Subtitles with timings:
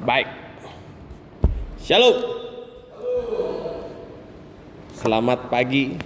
[0.00, 0.32] Baik.
[1.84, 2.16] Shalom.
[4.96, 6.00] Selamat pagi.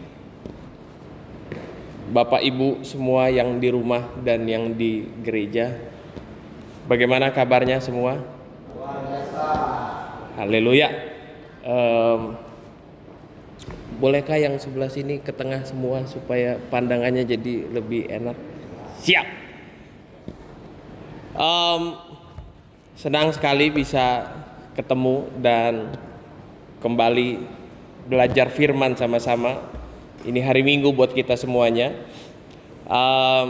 [2.11, 5.79] Bapak Ibu semua yang di rumah dan yang di gereja.
[6.91, 8.19] Bagaimana kabarnya semua?
[10.43, 10.91] Haleluya.
[11.63, 12.35] Em,
[14.03, 18.35] bolehkah yang sebelah sini ke tengah semua supaya pandangannya jadi lebih enak?
[19.07, 19.27] Siap.
[21.39, 21.83] Em,
[22.95, 24.31] senang sekali bisa
[24.79, 25.95] ketemu dan
[26.79, 27.43] kembali
[28.07, 29.59] belajar firman sama-sama.
[30.25, 31.93] Ini hari Minggu buat kita semuanya.
[32.89, 33.47] Em,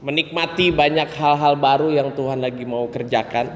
[0.00, 3.52] menikmati banyak hal-hal baru yang Tuhan lagi mau kerjakan.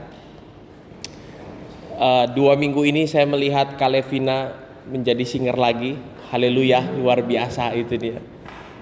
[1.95, 4.51] Eh, dua minggu ini saya melihat Kalevina
[4.91, 5.95] menjadi singer lagi.
[6.35, 8.19] Haleluya, luar biasa itu dia.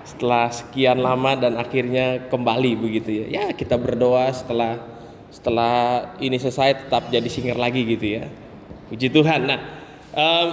[0.02, 3.27] Setelah sekian lama dan akhirnya kembali begitu ya.
[3.28, 4.91] Ya kita berdoa setelah
[5.32, 5.72] setelah
[6.20, 8.28] ini selesai tetap jadi singer lagi gitu ya.
[8.92, 9.48] Puji Tuhan.
[9.48, 9.61] Nah,
[10.12, 10.48] em,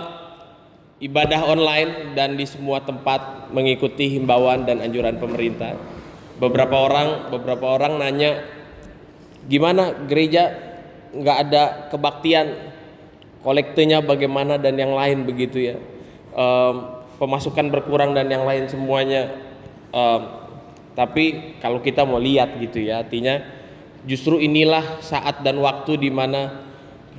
[1.03, 5.75] ibadah online dan di semua tempat mengikuti himbauan dan anjuran pemerintah.
[6.39, 8.47] Beberapa orang beberapa orang nanya
[9.51, 10.55] gimana gereja
[11.11, 12.47] nggak ada kebaktian
[13.43, 15.77] kolektenya bagaimana dan yang lain begitu ya
[16.29, 16.75] Em,
[17.17, 19.33] pemasukan berkurang dan yang lain semuanya
[19.89, 20.21] Em,
[20.93, 23.41] tapi kalau kita mau lihat gitu ya artinya
[24.07, 26.63] justru inilah saat dan waktu di mana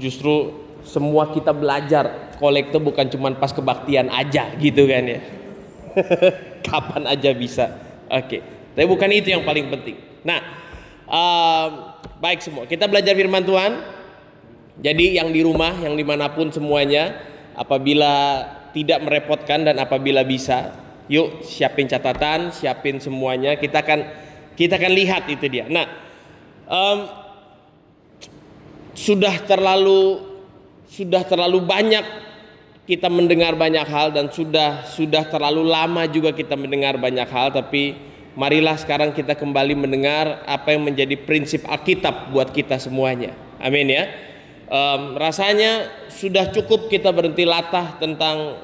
[0.00, 5.20] justru semua kita belajar kolekte bukan cuma pas kebaktian aja gitu kan ya.
[6.66, 7.66] Kapan aja bisa.
[8.08, 9.98] Oke tapi bukan itu yang paling penting.
[10.22, 10.40] Nah
[11.04, 11.70] em,
[12.22, 12.64] baik semua.
[12.64, 13.72] Kita belajar firman Tuhan.
[14.80, 17.18] Jadi yang di rumah yang di mana pun semuanya
[17.52, 18.40] apabila
[18.72, 20.72] tidak merepotkan dan apabila bisa
[21.10, 23.58] yuk siapin catatan siapin semuanya.
[23.58, 24.00] Kita akan
[24.54, 25.66] kita akan lihat itu dia.
[25.66, 26.09] Nah
[26.70, 26.98] em,
[28.94, 30.22] sudah terlalu
[30.90, 32.02] sudah terlalu banyak
[32.86, 37.94] kita mendengar banyak hal dan sudah sudah terlalu lama juga kita mendengar banyak hal tapi
[38.34, 43.34] marilah sekarang kita kembali mendengar apa yang menjadi prinsip Alkitab buat kita semuanya.
[43.58, 44.06] Amin ya.
[44.70, 48.62] Em, rasanya sudah cukup kita berhenti latah tentang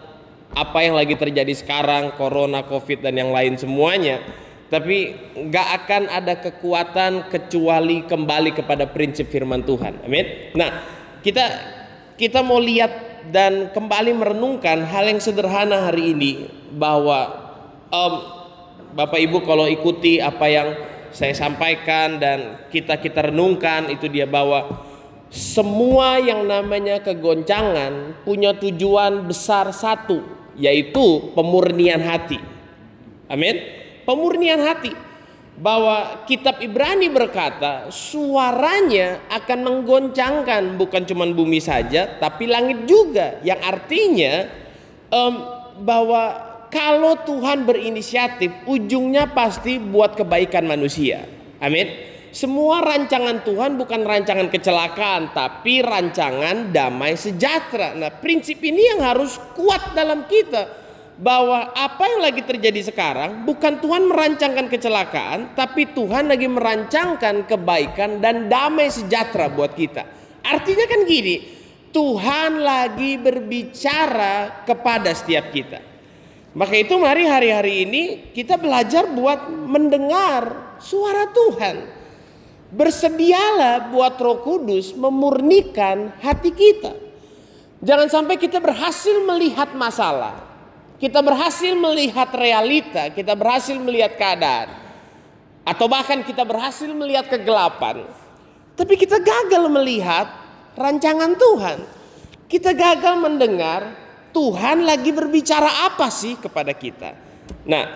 [0.55, 4.23] apa yang lagi terjadi sekarang, corona, covid dan yang lain semuanya.
[4.67, 5.15] Tapi
[5.47, 10.03] nggak akan ada kekuatan kecuali kembali kepada prinsip firman Tuhan.
[10.03, 10.55] Amin.
[10.59, 10.83] Nah,
[11.23, 11.45] kita
[12.19, 17.31] kita mau lihat dan kembali merenungkan hal yang sederhana hari ini bahwa
[17.91, 18.15] em,
[18.97, 20.69] Bapak Ibu kalau ikuti apa yang
[21.15, 24.83] saya sampaikan dan kita kita renungkan itu dia bahwa
[25.31, 30.23] semua yang namanya kegoncangan punya tujuan besar satu
[30.57, 32.41] yaitu pemurnian hati.
[33.29, 33.86] Amin.
[34.07, 34.95] Pemurnian hati.
[35.57, 43.57] Bahwa kitab Ibrani berkata suaranya akan menggoncangkan bukan cuma bumi saja tapi langit juga yang
[43.65, 44.53] artinya
[45.09, 45.35] em,
[45.81, 46.23] bahwa
[46.69, 51.25] kalau Tuhan berinisiatif ujungnya pasti buat kebaikan manusia.
[51.57, 51.89] Amin.
[52.37, 57.97] Semua rancangan Tuhan bukan rancangan kecelakaan tapi rancangan damai sejahtera.
[57.97, 60.86] Nah, prinsip ini yang harus kuat dalam kita
[61.17, 68.21] bahwa apa yang lagi terjadi sekarang bukan Tuhan merancangkan kecelakaan, tapi Tuhan lagi merancangkan kebaikan
[68.21, 70.05] dan damai sejahtera buat kita.
[70.45, 71.37] Artinya kan gini,
[71.91, 75.81] Tuhan lagi berbicara kepada setiap kita.
[76.57, 78.03] Maka itu mari hari-hari ini
[78.33, 81.77] kita belajar buat mendengar suara Tuhan.
[82.73, 86.97] Bersedialah buat Roh Kudus memurnikan hati kita.
[87.85, 90.46] Jangan sampai kita berhasil melihat masalah,
[90.97, 94.73] kita berhasil melihat realita, kita berhasil melihat keadaan,
[95.67, 98.09] atau bahkan kita berhasil melihat kegelapan,
[98.77, 100.29] tapi kita gagal melihat
[100.77, 101.79] rancangan Tuhan.
[102.47, 103.91] Kita gagal mendengar
[104.31, 107.19] Tuhan lagi berbicara apa sih kepada kita.
[107.67, 107.91] Nah,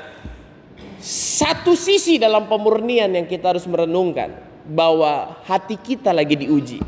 [1.01, 4.35] satu sisi dalam pemurnian yang kita harus merenungkan
[4.67, 6.83] bahwa hati kita lagi diuji.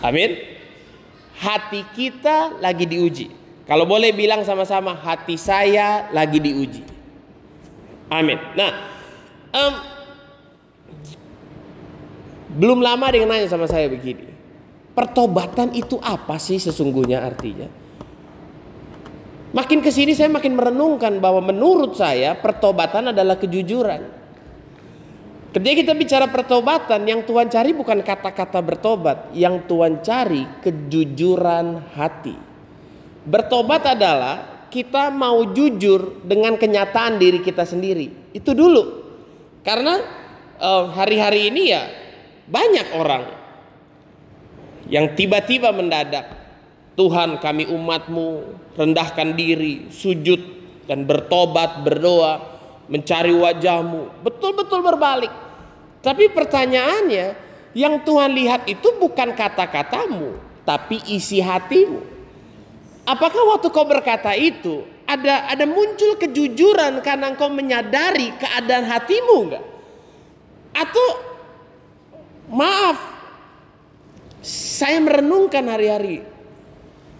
[0.00, 0.32] Amin.
[1.36, 3.43] Hati kita lagi diuji.
[3.64, 6.84] Kalau boleh bilang sama-sama hati saya lagi diuji.
[8.12, 8.36] Amin.
[8.52, 8.70] Nah,
[9.56, 9.72] em,
[12.60, 14.28] belum lama dia nanya sama saya begini.
[14.92, 17.66] Pertobatan itu apa sih sesungguhnya artinya?
[19.54, 24.02] Makin ke sini saya makin merenungkan bahwa menurut saya pertobatan adalah kejujuran.
[25.54, 32.53] Ketika kita bicara pertobatan, yang Tuhan cari bukan kata-kata bertobat, yang Tuhan cari kejujuran hati.
[33.24, 38.32] Bertobat adalah kita mau jujur dengan kenyataan diri kita sendiri.
[38.36, 39.06] Itu dulu.
[39.64, 39.96] Karena
[40.60, 41.82] eh, hari-hari ini ya
[42.44, 43.24] banyak orang
[44.88, 46.44] yang tiba-tiba mendadak.
[46.94, 50.38] Tuhan kami umatmu rendahkan diri, sujud
[50.86, 52.38] dan bertobat, berdoa,
[52.86, 54.22] mencari wajahmu.
[54.22, 55.32] Betul-betul berbalik.
[56.04, 57.26] Tapi pertanyaannya,
[57.74, 62.13] yang Tuhan lihat itu bukan kata-katamu, tapi isi hatimu.
[63.04, 69.64] Apakah waktu kau berkata itu ada ada muncul kejujuran karena engkau menyadari keadaan hatimu enggak?
[70.72, 71.06] Atau
[72.48, 72.96] maaf,
[74.40, 76.24] saya merenungkan hari-hari.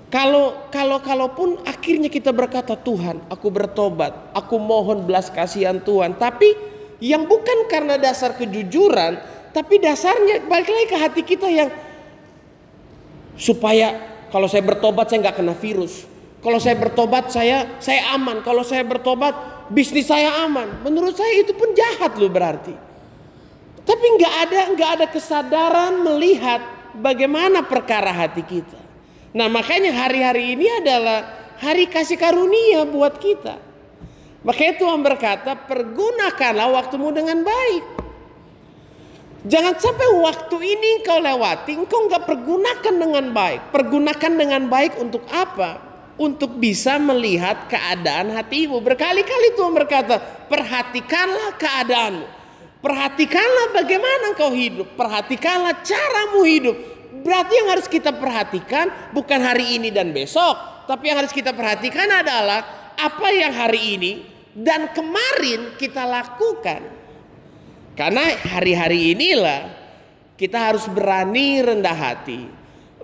[0.08, 6.56] Kalau kalau kalaupun akhirnya kita berkata Tuhan, aku bertobat, aku mohon belas kasihan Tuhan, tapi
[7.04, 9.20] yang bukan karena dasar kejujuran,
[9.52, 11.68] tapi dasarnya balik lagi ke hati kita yang
[13.36, 16.10] supaya kalau saya bertobat saya nggak kena virus.
[16.42, 18.42] Kalau saya bertobat saya saya aman.
[18.42, 19.30] Kalau saya bertobat
[19.70, 20.82] bisnis saya aman.
[20.82, 22.74] Menurut saya itu pun jahat loh berarti.
[23.86, 26.58] Tapi nggak ada nggak ada kesadaran melihat
[26.98, 28.80] bagaimana perkara hati kita.
[29.38, 33.54] Nah makanya hari-hari ini adalah hari kasih karunia buat kita.
[34.42, 38.03] Makanya Tuhan berkata pergunakanlah waktumu dengan baik.
[39.44, 43.60] Jangan sampai waktu ini engkau lewati, engkau nggak pergunakan dengan baik.
[43.76, 45.84] Pergunakan dengan baik untuk apa?
[46.16, 48.80] Untuk bisa melihat keadaan hatimu.
[48.80, 50.16] Berkali-kali Tuhan berkata,
[50.48, 52.26] perhatikanlah keadaanmu.
[52.80, 54.96] Perhatikanlah bagaimana engkau hidup.
[54.96, 56.76] Perhatikanlah caramu hidup.
[57.20, 60.56] Berarti yang harus kita perhatikan bukan hari ini dan besok.
[60.88, 64.12] Tapi yang harus kita perhatikan adalah apa yang hari ini
[64.56, 67.03] dan kemarin kita lakukan.
[67.94, 69.70] Karena hari-hari inilah
[70.34, 72.50] kita harus berani rendah hati,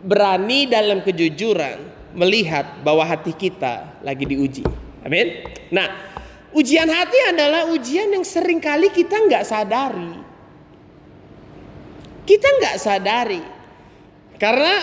[0.02, 1.78] berani dalam kejujuran
[2.18, 4.66] melihat bahwa hati kita lagi diuji.
[5.06, 5.46] Amin.
[5.70, 5.86] Nah,
[6.50, 10.14] ujian hati adalah ujian yang sering kali kita nggak sadari.
[12.26, 13.42] Kita nggak sadari
[14.38, 14.74] karena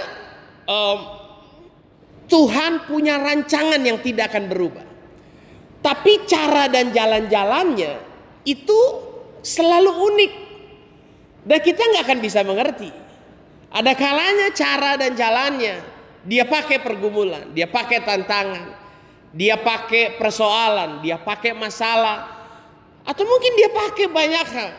[0.68, 1.00] um,
[2.28, 4.88] Tuhan punya rancangan yang tidak akan berubah.
[5.84, 7.94] Tapi cara dan jalan-jalannya
[8.44, 9.07] itu
[9.42, 10.34] selalu unik.
[11.48, 12.92] Dan kita nggak akan bisa mengerti.
[13.72, 15.76] Ada kalanya cara dan jalannya.
[16.28, 18.76] Dia pakai pergumulan, dia pakai tantangan,
[19.32, 22.36] dia pakai persoalan, dia pakai masalah.
[23.08, 24.72] Atau mungkin dia pakai banyak hal.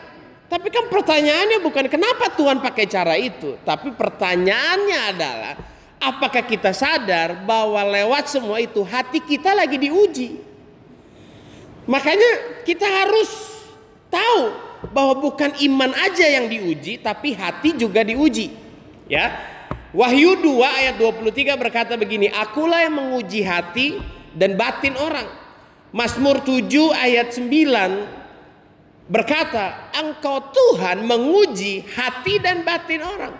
[0.49, 3.57] Tapi kan pertanyaannya bukan kenapa Tuhan pakai cara itu.
[3.65, 5.53] Tapi pertanyaannya adalah
[5.97, 10.41] apakah kita sadar bahwa lewat semua itu hati kita lagi diuji.
[11.89, 13.48] Makanya kita harus
[14.09, 18.51] tahu bahwa bukan iman aja yang diuji tapi hati juga diuji.
[19.09, 19.33] Ya.
[19.89, 23.97] Wahyu 2 ayat 23 berkata begini, "Akulah yang menguji hati
[24.37, 25.25] dan batin orang."
[25.89, 28.05] Mazmur 7 ayat 9
[29.09, 33.33] berkata, "Engkau Tuhan menguji hati dan batin orang."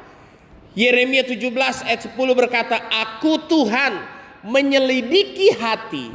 [0.73, 4.01] Yeremia 17 ayat 10 berkata, "Aku Tuhan
[4.41, 6.09] menyelidiki hati,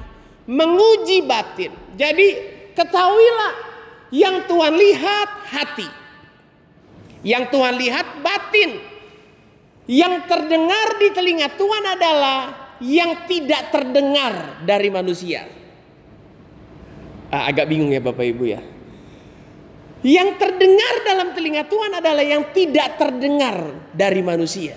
[0.51, 2.27] menguji batin." Jadi
[2.75, 3.74] ketahuilah
[4.15, 5.89] yang Tuhan lihat hati.
[7.27, 8.79] Yang Tuhan lihat batin.
[9.91, 12.39] Yang terdengar di telinga Tuhan adalah
[12.79, 15.51] yang tidak terdengar dari manusia.
[17.35, 18.63] Ah, agak bingung ya Bapak Ibu ya.
[20.05, 24.77] Yang terdengar dalam telinga Tuhan adalah yang tidak terdengar dari manusia.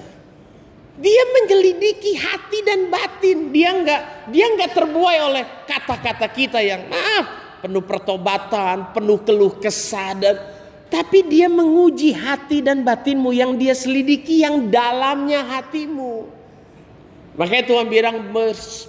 [0.97, 3.53] Dia menjelidiki hati dan batin.
[3.53, 4.01] Dia nggak
[4.33, 10.35] dia nggak terbuai oleh kata-kata kita yang maaf penuh pertobatan, penuh keluh kesah dan
[10.87, 16.31] tapi dia menguji hati dan batinmu yang dia selidiki yang dalamnya hatimu.
[17.35, 18.17] Makanya Tuhan bilang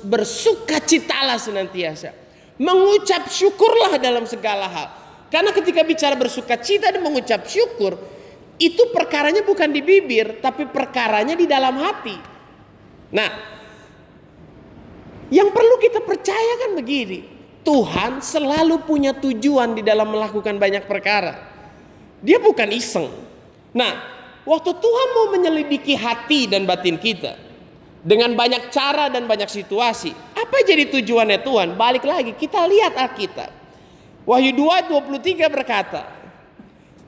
[0.06, 2.14] bersuka citalah senantiasa.
[2.58, 4.88] Mengucap syukurlah dalam segala hal.
[5.28, 7.98] Karena ketika bicara bersuka cita dan mengucap syukur,
[8.56, 12.16] itu perkaranya bukan di bibir, tapi perkaranya di dalam hati.
[13.12, 13.30] Nah,
[15.28, 17.37] yang perlu kita percayakan begini,
[17.68, 21.36] Tuhan selalu punya tujuan di dalam melakukan banyak perkara.
[22.24, 23.12] Dia bukan iseng.
[23.76, 23.92] Nah,
[24.48, 27.36] waktu Tuhan mau menyelidiki hati dan batin kita
[28.00, 31.76] dengan banyak cara dan banyak situasi, apa jadi tujuannya Tuhan?
[31.76, 33.52] Balik lagi, kita lihat Alkitab.
[34.24, 36.08] Wahyu 2:23 berkata,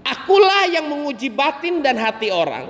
[0.04, 2.68] Akulah yang menguji batin dan hati orang,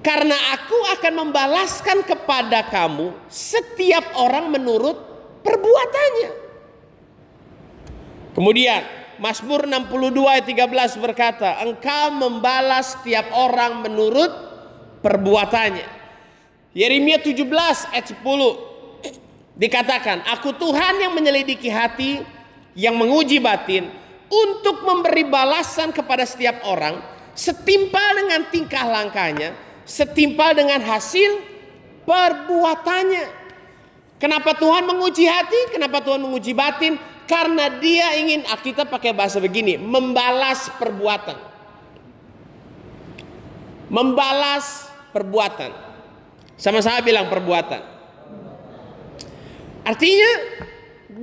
[0.00, 5.09] karena aku akan membalaskan kepada kamu setiap orang menurut
[5.42, 6.30] perbuatannya.
[8.36, 8.82] Kemudian
[9.20, 14.32] Mazmur 62 ayat 13 berkata, engkau membalas setiap orang menurut
[15.04, 16.00] perbuatannya.
[16.72, 17.44] Yeremia 17
[17.92, 18.22] ayat 10
[19.60, 22.22] dikatakan, aku Tuhan yang menyelidiki hati,
[22.72, 23.92] yang menguji batin,
[24.30, 27.02] untuk memberi balasan kepada setiap orang
[27.34, 31.42] setimpal dengan tingkah langkahnya setimpal dengan hasil
[32.06, 33.39] perbuatannya.
[34.20, 35.72] Kenapa Tuhan menguji hati?
[35.72, 37.00] Kenapa Tuhan menguji batin?
[37.24, 41.40] Karena dia ingin, ah, kita pakai bahasa begini, membalas perbuatan.
[43.88, 45.72] Membalas perbuatan.
[46.60, 47.80] Sama-sama bilang perbuatan.
[49.88, 50.30] Artinya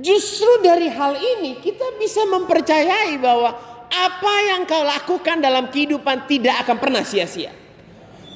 [0.02, 3.54] justru dari hal ini kita bisa mempercayai bahwa
[3.86, 7.54] apa yang kau lakukan dalam kehidupan tidak akan pernah sia-sia.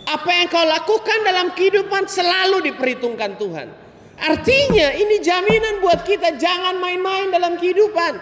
[0.07, 3.82] Apa yang kau lakukan dalam kehidupan selalu diperhitungkan Tuhan.
[4.23, 8.15] Artinya ini jaminan buat kita jangan main-main dalam kehidupan.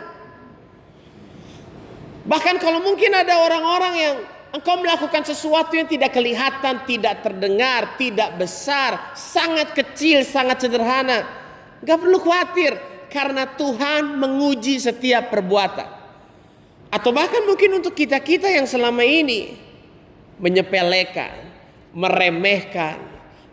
[2.24, 4.16] Bahkan kalau mungkin ada orang-orang yang
[4.56, 11.26] engkau melakukan sesuatu yang tidak kelihatan, tidak terdengar, tidak besar, sangat kecil, sangat sederhana.
[11.84, 12.76] Gak perlu khawatir
[13.12, 16.00] karena Tuhan menguji setiap perbuatan.
[16.90, 19.54] Atau bahkan mungkin untuk kita-kita yang selama ini
[20.40, 21.50] menyepelekan,
[21.94, 22.98] meremehkan,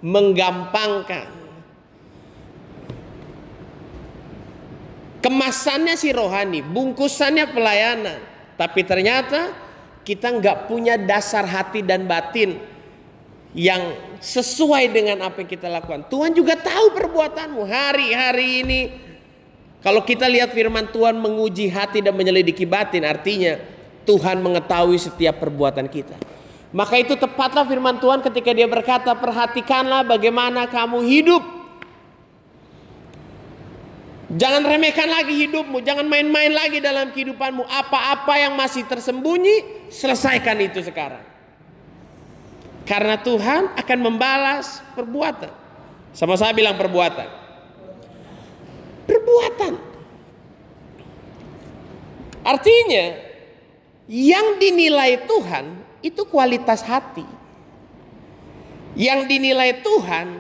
[0.02, 1.47] menggampangkan,
[5.28, 8.16] Kemasannya si rohani, bungkusannya pelayanan.
[8.56, 9.52] Tapi ternyata
[10.08, 12.56] kita nggak punya dasar hati dan batin
[13.52, 13.92] yang
[14.24, 16.08] sesuai dengan apa yang kita lakukan.
[16.08, 18.82] Tuhan juga tahu perbuatanmu hari-hari ini.
[19.84, 23.60] Kalau kita lihat firman Tuhan menguji hati dan menyelidiki batin, artinya
[24.08, 26.16] Tuhan mengetahui setiap perbuatan kita.
[26.72, 31.57] Maka itu tepatlah firman Tuhan ketika dia berkata, perhatikanlah bagaimana kamu hidup
[34.28, 37.64] Jangan remehkan lagi hidupmu, jangan main-main lagi dalam kehidupanmu.
[37.64, 41.24] Apa-apa yang masih tersembunyi, selesaikan itu sekarang.
[42.84, 45.48] Karena Tuhan akan membalas perbuatan.
[46.12, 47.28] Sama saya bilang perbuatan.
[49.08, 49.74] Perbuatan.
[52.44, 53.06] Artinya,
[54.12, 55.72] yang dinilai Tuhan
[56.04, 57.24] itu kualitas hati.
[59.00, 60.36] Yang dinilai Tuhan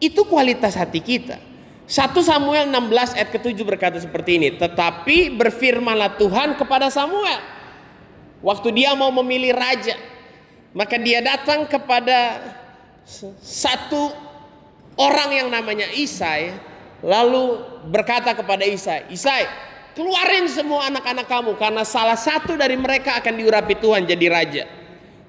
[0.00, 1.51] itu kualitas hati kita.
[1.92, 4.48] 1 Samuel 16 ayat ke-7 berkata seperti ini.
[4.56, 7.36] Tetapi berfirmanlah Tuhan kepada Samuel.
[8.40, 10.00] Waktu dia mau memilih raja.
[10.72, 12.40] Maka dia datang kepada
[13.44, 14.08] satu
[14.96, 16.56] orang yang namanya Isai.
[17.04, 17.60] Lalu
[17.92, 19.12] berkata kepada Isai.
[19.12, 19.44] Isai
[19.92, 21.60] keluarin semua anak-anak kamu.
[21.60, 24.64] Karena salah satu dari mereka akan diurapi Tuhan jadi raja.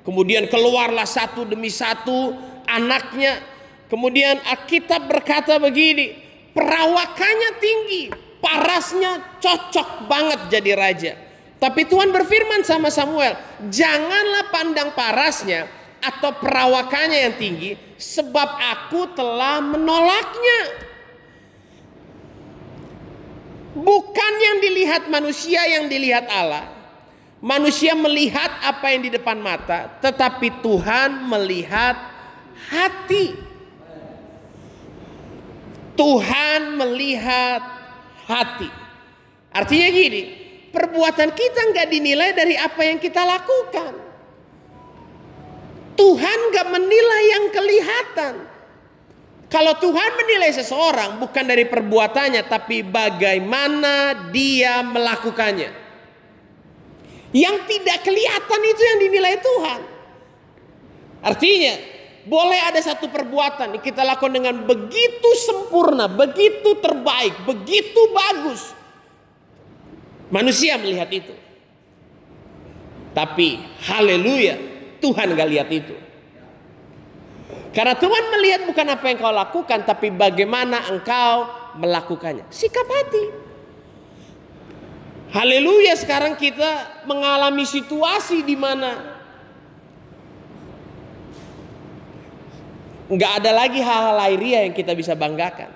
[0.08, 3.51] Kemudian keluarlah satu demi satu anaknya.
[3.91, 6.23] Kemudian Alkitab berkata begini,
[6.54, 8.04] perawakannya tinggi,
[8.40, 11.14] parasnya cocok banget jadi raja.
[11.58, 13.40] Tapi Tuhan berfirman sama Samuel,
[13.72, 15.68] janganlah pandang parasnya
[16.04, 20.62] atau perawakannya yang tinggi, sebab aku telah menolaknya.
[23.74, 26.70] Bukan yang dilihat manusia yang dilihat Allah.
[27.44, 31.96] Manusia melihat apa yang di depan mata, tetapi Tuhan melihat
[32.72, 33.36] hati.
[35.94, 37.62] Tuhan melihat
[38.26, 38.70] hati.
[39.54, 40.22] Artinya gini,
[40.74, 43.94] perbuatan kita nggak dinilai dari apa yang kita lakukan.
[45.94, 48.34] Tuhan nggak menilai yang kelihatan.
[49.54, 55.70] Kalau Tuhan menilai seseorang bukan dari perbuatannya, tapi bagaimana dia melakukannya.
[57.30, 59.82] Yang tidak kelihatan itu yang dinilai Tuhan.
[61.22, 61.74] Artinya,
[62.24, 68.72] boleh ada satu perbuatan yang kita lakukan dengan begitu sempurna, begitu terbaik, begitu bagus.
[70.32, 71.36] Manusia melihat itu.
[73.13, 74.58] Tapi haleluya,
[74.98, 75.96] Tuhan gak lihat itu.
[77.74, 82.46] Karena Tuhan melihat bukan apa yang kau lakukan, tapi bagaimana engkau melakukannya.
[82.50, 83.25] Sikap hati.
[85.34, 89.12] Haleluya, sekarang kita mengalami situasi di mana
[93.10, 95.72] nggak ada lagi hal-hal lahiriah yang kita bisa banggakan.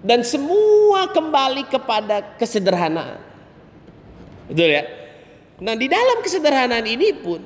[0.00, 3.20] Dan semua kembali kepada kesederhanaan.
[4.48, 4.84] Betul ya?
[5.60, 7.40] Nah di dalam kesederhanaan ini pun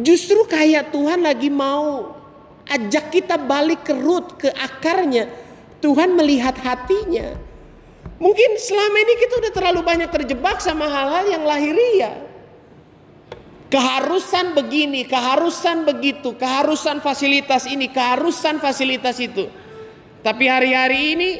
[0.00, 2.16] justru kayak Tuhan lagi mau
[2.64, 5.28] ajak kita balik ke root, ke akarnya.
[5.84, 7.36] Tuhan melihat hatinya.
[8.16, 12.23] Mungkin selama ini kita udah terlalu banyak terjebak sama hal-hal yang lahiriah.
[13.72, 19.50] Keharusan begini, keharusan begitu, keharusan fasilitas ini, keharusan fasilitas itu.
[20.22, 21.30] Tapi hari-hari ini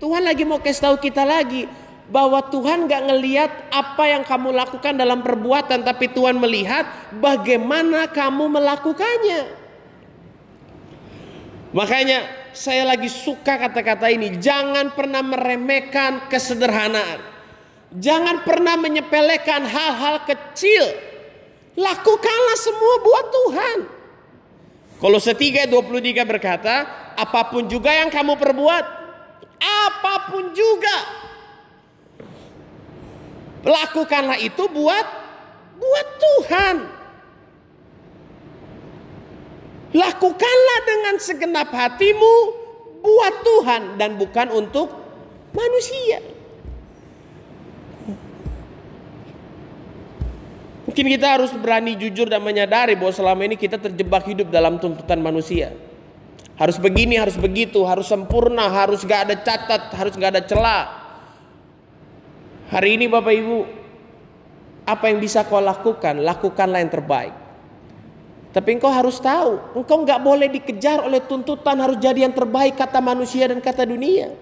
[0.00, 1.66] Tuhan lagi mau kasih tahu kita lagi
[2.10, 6.86] bahwa Tuhan gak ngeliat apa yang kamu lakukan dalam perbuatan, tapi Tuhan melihat
[7.18, 9.42] bagaimana kamu melakukannya.
[11.70, 17.22] Makanya saya lagi suka kata-kata ini, jangan pernah meremehkan kesederhanaan.
[17.90, 21.09] Jangan pernah menyepelekan hal-hal kecil
[21.78, 23.78] Lakukanlah semua buat Tuhan.
[25.00, 26.74] Kolose 3 23 berkata,
[27.16, 28.84] apa pun juga yang kamu perbuat,
[29.60, 30.96] apa pun juga
[33.64, 35.06] lakukanlah itu buat
[35.80, 36.76] buat Tuhan.
[39.90, 42.34] Lakukanlah dengan segenap hatimu
[43.02, 44.86] buat Tuhan dan bukan untuk
[45.50, 46.22] manusia.
[51.00, 55.16] Mungkin kita harus berani jujur dan menyadari bahwa selama ini kita terjebak hidup dalam tuntutan
[55.16, 55.72] manusia.
[56.60, 60.84] Harus begini, harus begitu, harus sempurna, harus gak ada catat, harus gak ada celah.
[62.68, 63.58] Hari ini Bapak Ibu,
[64.84, 67.32] apa yang bisa kau lakukan, lakukanlah yang terbaik.
[68.52, 73.00] Tapi engkau harus tahu, engkau nggak boleh dikejar oleh tuntutan harus jadi yang terbaik kata
[73.00, 74.36] manusia dan kata dunia.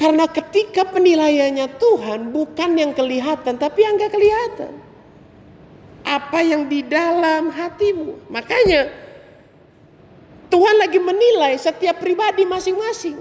[0.00, 4.91] Karena ketika penilaiannya Tuhan bukan yang kelihatan, tapi yang gak kelihatan
[6.02, 8.28] apa yang di dalam hatimu.
[8.30, 8.90] Makanya
[10.52, 13.16] Tuhan lagi menilai setiap pribadi masing-masing.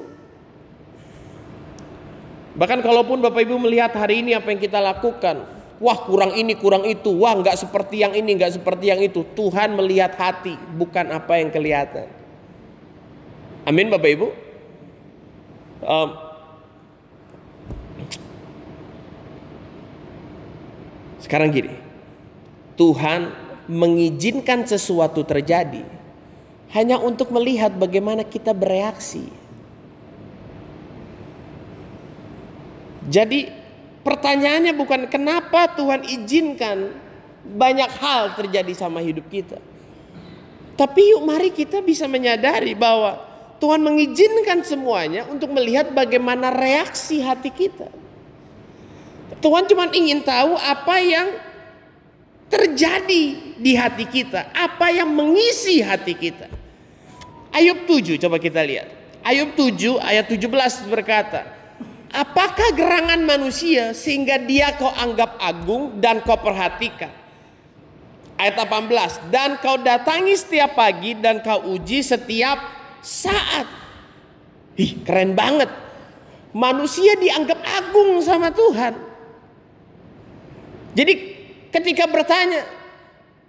[2.51, 5.47] Bahkan kalaupun Bapak Ibu melihat hari ini apa yang kita lakukan,
[5.79, 9.23] wah kurang ini kurang itu, wah nggak seperti yang ini nggak seperti yang itu.
[9.31, 12.11] Tuhan melihat hati, bukan apa yang kelihatan.
[13.63, 14.27] Amin Bapak Ibu.
[15.81, 16.09] Um,
[21.23, 21.73] sekarang gini,
[22.81, 23.29] Tuhan
[23.69, 25.85] mengizinkan sesuatu terjadi
[26.73, 29.29] hanya untuk melihat bagaimana kita bereaksi.
[33.05, 33.53] Jadi
[34.01, 36.89] pertanyaannya bukan kenapa Tuhan izinkan
[37.45, 39.61] banyak hal terjadi sama hidup kita.
[40.73, 43.21] Tapi yuk mari kita bisa menyadari bahwa
[43.61, 47.93] Tuhan mengizinkan semuanya untuk melihat bagaimana reaksi hati kita.
[49.38, 51.50] Tuhan cuma ingin tahu apa yang
[52.51, 56.51] terjadi di hati kita, apa yang mengisi hati kita.
[57.55, 58.92] Ayub 7 coba kita lihat.
[59.24, 61.48] Ayub 7 ayat 17 berkata,
[62.11, 67.07] Apakah gerangan manusia sehingga dia kau anggap agung dan kau perhatikan?
[68.35, 72.59] Ayat 18, dan kau datangi setiap pagi dan kau uji setiap
[73.00, 73.64] saat.
[74.75, 75.72] Ih, keren banget.
[76.51, 78.98] Manusia dianggap agung sama Tuhan.
[80.92, 81.40] Jadi
[81.72, 82.68] ketika bertanya,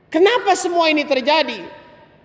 [0.08, 1.60] kenapa semua ini terjadi?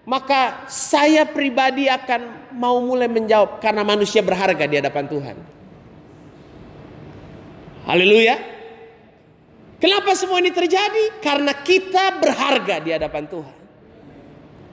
[0.08, 5.38] Maka saya pribadi akan mau mulai menjawab karena manusia berharga di hadapan Tuhan.
[7.84, 8.36] Haleluya.
[9.78, 11.20] Kenapa semua ini terjadi?
[11.20, 13.58] Karena kita berharga di hadapan Tuhan.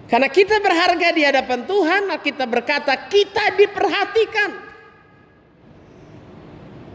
[0.09, 4.64] Karena kita berharga di hadapan Tuhan, kita berkata kita diperhatikan.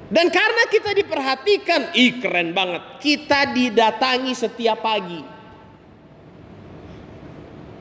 [0.10, 2.98] Dan karena kita diperhatikan, ih keren banget.
[2.98, 5.22] Kita didatangi setiap pagi.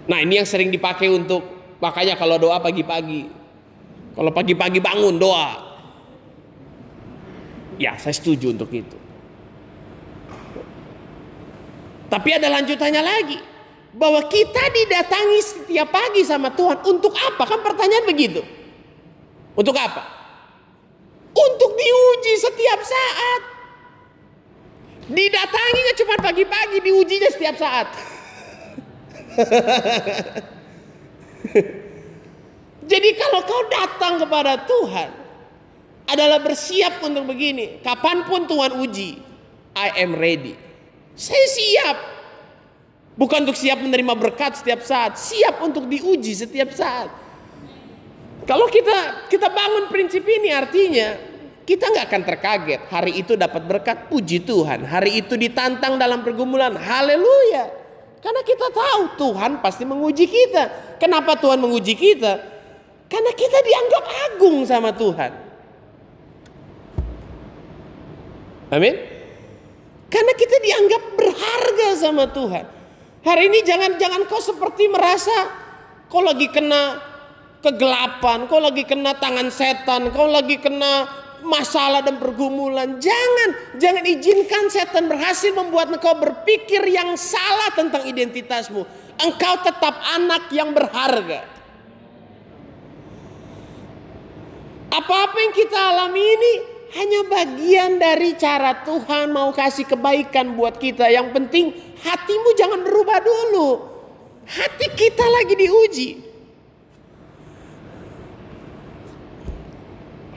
[0.09, 1.41] Nah ini yang sering dipakai untuk,
[1.81, 3.33] makanya kalau doa pagi-pagi.
[4.13, 5.51] Kalau pagi-pagi bangun doa.
[7.81, 8.99] Ya saya setuju untuk itu.
[12.13, 13.39] Tapi ada lanjutannya lagi.
[13.97, 16.85] Bahwa kita didatangi setiap pagi sama Tuhan.
[16.85, 17.49] Untuk apa?
[17.49, 18.45] Kan pertanyaan begitu.
[19.57, 20.18] Untuk apa?
[21.39, 23.43] Untuk diuji setiap saat.
[25.09, 27.89] Didatanginya cuma pagi-pagi, diujinya setiap saat.
[32.91, 35.11] Jadi kalau kau datang kepada Tuhan
[36.09, 37.81] adalah bersiap untuk begini.
[37.85, 39.21] Kapan pun Tuhan uji,
[39.77, 40.57] I am ready.
[41.17, 41.99] Saya siap.
[43.19, 47.11] Bukan untuk siap menerima berkat setiap saat, siap untuk diuji setiap saat.
[48.47, 51.28] Kalau kita kita bangun prinsip ini artinya
[51.69, 52.81] kita nggak akan terkaget.
[52.89, 54.89] Hari itu dapat berkat, puji Tuhan.
[54.89, 57.69] Hari itu ditantang dalam pergumulan, haleluya.
[58.25, 60.97] Karena kita tahu Tuhan pasti menguji kita.
[60.97, 62.41] Kenapa Tuhan menguji kita?
[63.13, 65.33] Karena kita dianggap agung sama Tuhan.
[68.73, 68.97] Amin.
[70.09, 72.65] Karena kita dianggap berharga sama Tuhan.
[73.29, 75.53] Hari ini jangan-jangan kau seperti merasa
[76.09, 76.97] kau lagi kena
[77.61, 82.99] kegelapan, kau lagi kena tangan setan, kau lagi kena masalah dan pergumulan.
[82.99, 88.83] Jangan, jangan izinkan setan berhasil membuat engkau berpikir yang salah tentang identitasmu.
[89.19, 91.59] Engkau tetap anak yang berharga.
[94.89, 96.53] Apa-apa yang kita alami ini
[96.97, 101.13] hanya bagian dari cara Tuhan mau kasih kebaikan buat kita.
[101.13, 101.65] Yang penting
[102.01, 103.69] hatimu jangan berubah dulu.
[104.49, 106.11] Hati kita lagi diuji.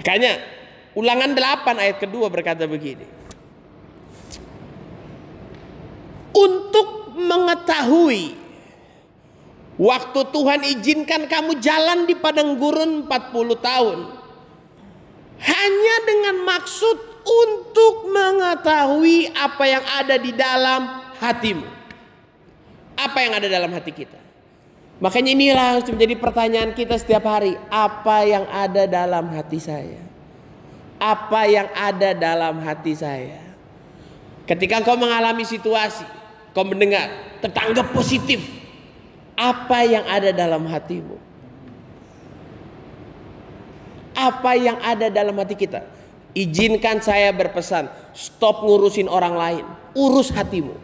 [0.01, 0.60] Makanya
[0.91, 3.07] Ulangan 8 ayat kedua berkata begini.
[6.31, 8.41] Untuk mengetahui
[9.81, 13.99] Waktu Tuhan izinkan kamu jalan di padang gurun 40 tahun.
[15.41, 20.81] Hanya dengan maksud untuk mengetahui apa yang ada di dalam
[21.17, 21.65] hatimu.
[22.93, 24.21] Apa yang ada dalam hati kita.
[25.01, 27.57] Makanya inilah harus menjadi pertanyaan kita setiap hari.
[27.73, 30.10] Apa yang ada dalam hati saya?
[31.01, 33.41] Apa yang ada dalam hati saya?
[34.45, 36.05] Ketika kau mengalami situasi,
[36.53, 37.09] kau mendengar
[37.41, 38.37] tetangga positif.
[39.33, 41.17] Apa yang ada dalam hatimu?
[44.13, 45.81] Apa yang ada dalam hati kita?
[46.37, 49.65] Izinkan saya berpesan, stop ngurusin orang lain,
[49.97, 50.77] urus hatimu.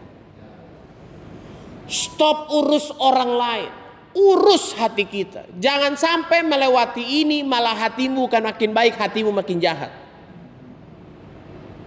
[1.86, 3.70] Stop urus orang lain,
[4.18, 5.46] urus hati kita.
[5.62, 10.07] Jangan sampai melewati ini malah hatimu kan makin baik, hatimu makin jahat.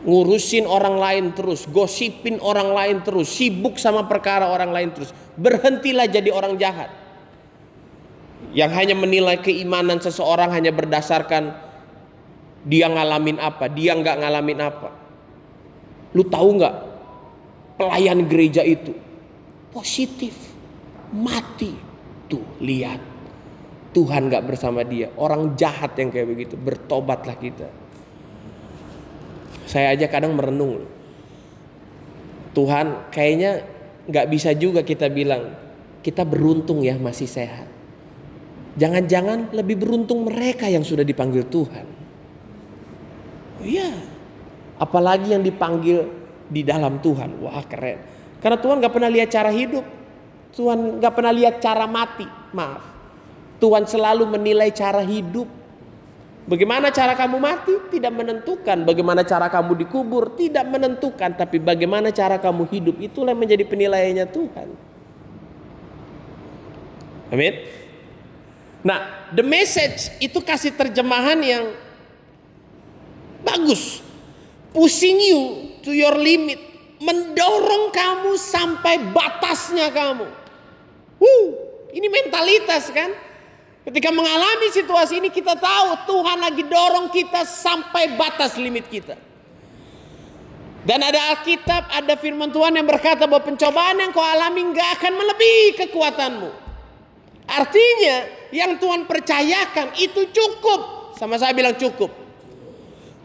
[0.01, 5.13] Ngurusin orang lain terus, gosipin orang lain terus, sibuk sama perkara orang lain terus.
[5.37, 6.89] Berhentilah jadi orang jahat.
[8.51, 11.53] Yang hanya menilai keimanan seseorang hanya berdasarkan
[12.65, 14.89] dia ngalamin apa, dia nggak ngalamin apa.
[16.17, 16.75] Lu tahu nggak
[17.77, 19.11] pelayan gereja itu
[19.71, 20.35] positif,
[21.15, 21.73] mati,
[22.31, 22.99] Tuh lihat
[23.91, 25.11] Tuhan gak bersama dia.
[25.19, 26.55] Orang jahat yang kayak begitu.
[26.55, 27.67] Bertobatlah kita.
[29.71, 30.83] Saya aja kadang merenung.
[32.51, 33.63] Tuhan kayaknya
[34.11, 35.55] gak bisa juga kita bilang.
[36.03, 37.69] Kita beruntung ya masih sehat.
[38.75, 41.85] Jangan-jangan lebih beruntung mereka yang sudah dipanggil Tuhan.
[43.61, 43.95] Oh iya.
[44.81, 46.03] Apalagi yang dipanggil
[46.51, 47.39] di dalam Tuhan.
[47.39, 48.01] Wah keren.
[48.43, 49.85] Karena Tuhan gak pernah lihat cara hidup.
[50.51, 52.83] Tuhan nggak pernah lihat cara mati, maaf.
[53.63, 55.47] Tuhan selalu menilai cara hidup.
[56.41, 62.41] Bagaimana cara kamu mati tidak menentukan, bagaimana cara kamu dikubur tidak menentukan, tapi bagaimana cara
[62.41, 64.67] kamu hidup itulah menjadi penilaiannya Tuhan.
[67.31, 67.53] Amin.
[68.81, 71.69] Nah, the message itu kasih terjemahan yang
[73.45, 74.01] bagus.
[74.73, 75.41] Pushing you
[75.85, 76.57] to your limit,
[76.97, 80.25] mendorong kamu sampai batasnya kamu.
[81.21, 81.47] Wuh,
[81.93, 83.13] ini mentalitas kan?
[83.81, 89.17] Ketika mengalami situasi ini kita tahu Tuhan lagi dorong kita sampai batas limit kita.
[90.81, 95.13] Dan ada Alkitab, ada firman Tuhan yang berkata bahwa pencobaan yang kau alami nggak akan
[95.13, 96.49] melebihi kekuatanmu.
[97.45, 98.15] Artinya
[98.53, 101.13] yang Tuhan percayakan itu cukup.
[101.17, 102.09] Sama saya bilang cukup.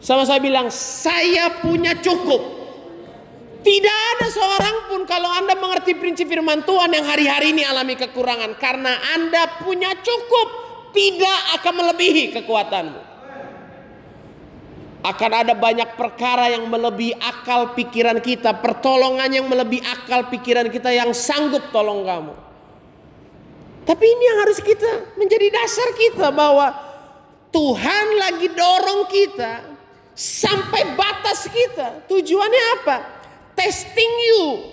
[0.01, 2.56] Sama saya bilang saya punya cukup.
[3.57, 8.55] Tidak ada seorang pun kalau Anda mengerti prinsip firman Tuhan yang hari-hari ini alami kekurangan.
[8.61, 10.67] Karena Anda punya cukup.
[10.93, 13.01] Tidak akan melebihi kekuatanmu.
[15.05, 18.57] Akan ada banyak perkara yang melebihi akal pikiran kita.
[18.57, 22.33] Pertolongan yang melebihi akal pikiran kita yang sanggup tolong kamu.
[23.87, 26.75] Tapi ini yang harus kita menjadi dasar kita bahwa
[27.55, 29.63] Tuhan lagi dorong kita
[30.11, 32.03] sampai batas kita.
[32.09, 33.16] Tujuannya apa?
[33.57, 34.69] Testing you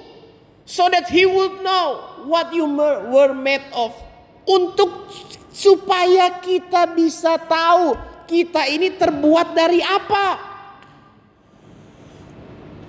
[0.68, 2.68] so that he would know what you
[3.08, 3.96] were made of
[4.44, 5.08] untuk
[5.48, 7.96] supaya kita bisa tahu
[8.28, 10.52] kita ini terbuat dari apa.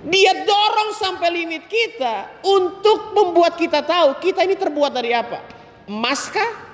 [0.05, 5.41] Dia dorong sampai limit kita untuk membuat kita tahu kita ini terbuat dari apa.
[5.89, 6.64] Emas kah?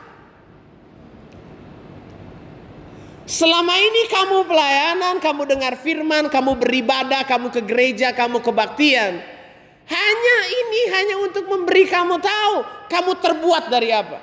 [3.32, 9.24] Selama ini kamu pelayanan, kamu dengar firman, kamu beribadah, kamu ke gereja, kamu kebaktian.
[9.88, 12.56] Hanya ini hanya untuk memberi kamu tahu
[12.92, 14.20] kamu terbuat dari apa.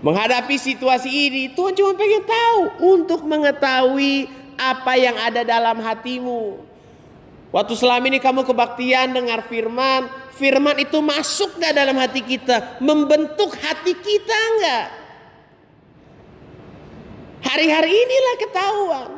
[0.00, 2.60] Menghadapi situasi ini, Tuhan cuma pengen tahu
[2.96, 6.64] untuk mengetahui apa yang ada dalam hatimu.
[7.52, 12.82] Waktu selama ini kamu kebaktian dengar firman, firman itu masuk gak dalam hati kita?
[12.82, 14.86] Membentuk hati kita nggak?
[17.44, 19.10] Hari-hari inilah ketahuan.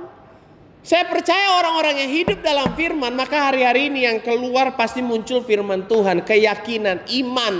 [0.86, 5.82] Saya percaya orang-orang yang hidup dalam firman, maka hari-hari ini yang keluar pasti muncul firman
[5.90, 7.54] Tuhan, keyakinan, iman.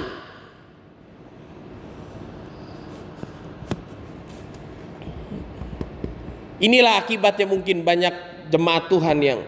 [6.62, 8.14] Inilah akibatnya mungkin banyak
[8.48, 9.40] jemaat Tuhan yang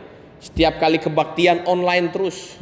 [0.42, 2.58] setiap kali kebaktian online terus.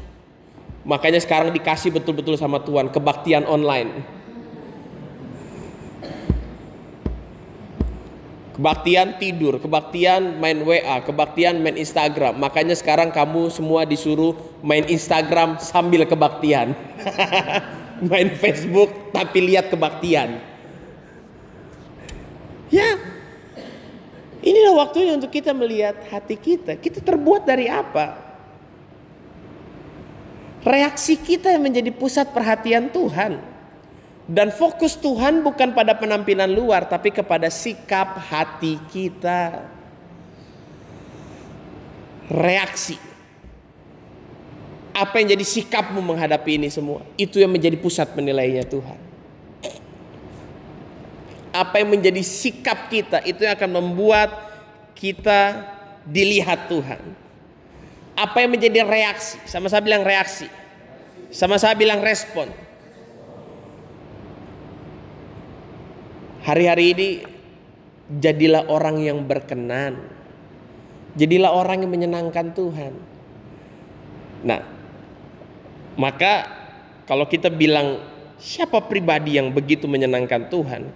[0.86, 4.06] Makanya sekarang dikasih betul-betul sama Tuhan kebaktian online.
[8.54, 12.40] Kebaktian tidur, kebaktian main WA, kebaktian main Instagram.
[12.40, 14.32] Makanya sekarang kamu semua disuruh
[14.64, 16.72] main Instagram sambil kebaktian.
[18.10, 20.40] main Facebook tapi lihat kebaktian.
[22.72, 22.96] Ya,
[24.40, 26.78] inilah waktunya untuk kita melihat hati kita.
[26.80, 28.25] Kita terbuat dari apa?
[30.66, 33.38] Reaksi kita yang menjadi pusat perhatian Tuhan.
[34.26, 39.62] Dan fokus Tuhan bukan pada penampilan luar, tapi kepada sikap hati kita.
[42.26, 42.98] Reaksi.
[44.90, 47.06] Apa yang jadi sikapmu menghadapi ini semua?
[47.14, 48.98] Itu yang menjadi pusat penilaiannya Tuhan.
[51.54, 54.34] Apa yang menjadi sikap kita, itu yang akan membuat
[54.98, 55.62] kita
[56.02, 57.25] dilihat Tuhan.
[58.16, 59.36] Apa yang menjadi reaksi?
[59.44, 60.48] Sama saya bilang reaksi.
[61.28, 62.48] Sama saya bilang respon.
[66.48, 67.08] Hari-hari ini
[68.16, 70.00] jadilah orang yang berkenan.
[71.12, 72.92] Jadilah orang yang menyenangkan Tuhan.
[74.46, 74.64] Nah,
[76.00, 76.32] maka
[77.04, 78.00] kalau kita bilang
[78.40, 80.88] siapa pribadi yang begitu menyenangkan Tuhan,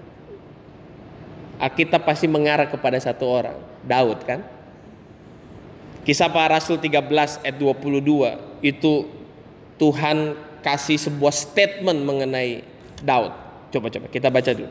[1.61, 4.41] kita pasti mengarah kepada satu orang, Daud kan?
[6.01, 8.93] Kisah para Rasul 13 ayat 22 itu
[9.77, 12.65] Tuhan kasih sebuah statement mengenai
[13.05, 13.33] Daud.
[13.73, 14.69] Coba-coba kita baca dulu.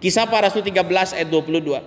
[0.00, 1.80] Kisah para Rasul 13 ayat 22.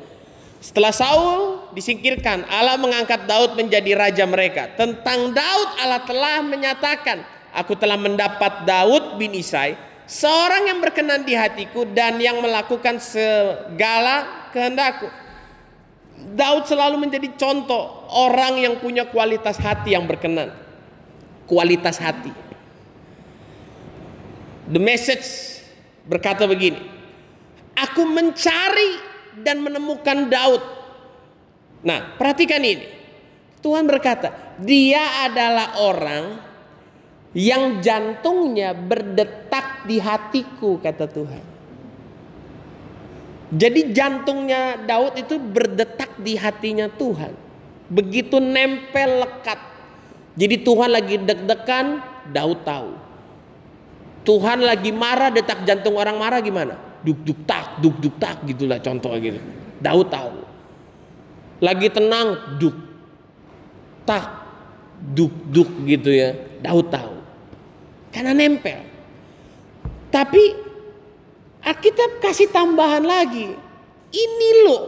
[0.58, 4.74] Setelah Saul disingkirkan, Allah mengangkat Daud menjadi raja mereka.
[4.74, 7.22] Tentang Daud Allah telah menyatakan,
[7.54, 9.78] aku telah mendapat Daud bin Isai,
[10.10, 15.27] seorang yang berkenan di hatiku dan yang melakukan segala kehendakku.
[16.28, 20.52] Daud selalu menjadi contoh orang yang punya kualitas hati yang berkenan.
[21.48, 22.36] Kualitas hati.
[24.68, 25.64] The message
[26.04, 26.84] berkata begini.
[27.78, 29.00] Aku mencari
[29.40, 30.64] dan menemukan Daud.
[31.86, 33.00] Nah, perhatikan ini.
[33.64, 36.26] Tuhan berkata, dia adalah orang
[37.38, 41.57] yang jantungnya berdetak di hatiku, kata Tuhan.
[43.48, 47.32] Jadi jantungnya Daud itu berdetak di hatinya Tuhan.
[47.88, 49.60] Begitu nempel lekat.
[50.36, 52.04] Jadi Tuhan lagi deg-degan,
[52.36, 52.92] Daud tahu.
[54.28, 56.88] Tuhan lagi marah, detak jantung orang marah gimana?
[57.08, 59.40] duk duk tak duk duk tak gitulah contoh gitu
[59.78, 60.44] Daud tahu
[61.62, 62.76] lagi tenang duk
[64.04, 64.28] tak
[65.14, 67.16] duk duk gitu ya Daud tahu
[68.12, 68.82] karena nempel
[70.10, 70.67] tapi
[71.68, 73.52] Alkitab kasih tambahan lagi
[74.16, 74.84] ini loh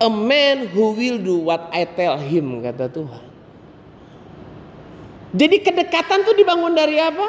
[0.00, 3.24] a man who will do what I tell him kata Tuhan
[5.36, 7.28] jadi kedekatan tuh dibangun dari apa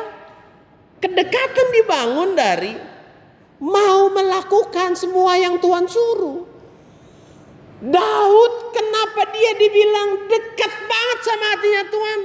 [1.04, 2.96] kedekatan dibangun dari
[3.60, 6.44] mau melakukan semua yang Tuhan suruh.
[7.86, 12.20] Daud kenapa dia dibilang dekat banget sama hatinya Tuhan?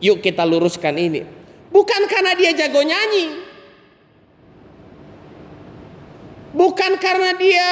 [0.00, 1.24] Yuk kita luruskan ini.
[1.72, 3.49] Bukan karena dia jago nyanyi.
[6.50, 7.68] Bukan karena dia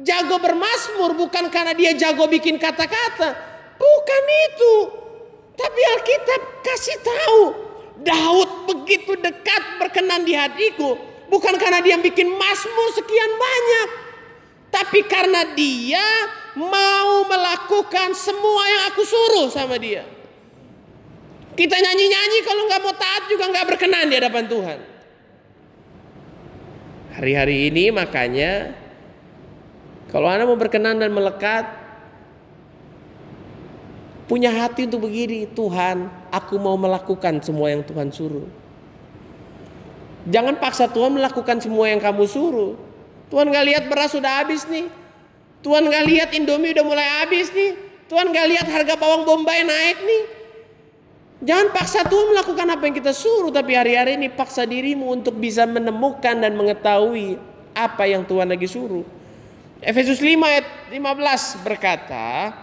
[0.00, 3.36] jago bermasmur, bukan karena dia jago bikin kata-kata.
[3.76, 4.74] Bukan itu.
[5.54, 7.40] Tapi Alkitab kasih tahu
[8.02, 10.98] Daud begitu dekat berkenan di hatiku
[11.34, 13.88] Bukan karena dia bikin masmu sekian banyak.
[14.70, 16.02] Tapi karena dia
[16.58, 20.06] mau melakukan semua yang aku suruh sama dia.
[21.54, 24.78] Kita nyanyi-nyanyi kalau nggak mau taat juga nggak berkenan di hadapan Tuhan.
[27.14, 28.74] Hari-hari ini makanya
[30.10, 31.66] kalau Anda mau berkenan dan melekat
[34.26, 38.50] punya hati untuk begini, Tuhan, aku mau melakukan semua yang Tuhan suruh.
[40.26, 42.74] Jangan paksa Tuhan melakukan semua yang kamu suruh.
[43.28, 44.88] Tuhan gak lihat beras sudah habis nih.
[45.60, 47.76] Tuhan gak lihat Indomie udah mulai habis nih.
[48.08, 50.22] Tuhan gak lihat harga bawang bombay naik nih.
[51.44, 53.52] Jangan paksa Tuhan melakukan apa yang kita suruh.
[53.52, 57.36] Tapi hari-hari ini paksa dirimu untuk bisa menemukan dan mengetahui
[57.76, 59.04] apa yang Tuhan lagi suruh.
[59.84, 62.56] Efesus 5 ayat 15 berkata,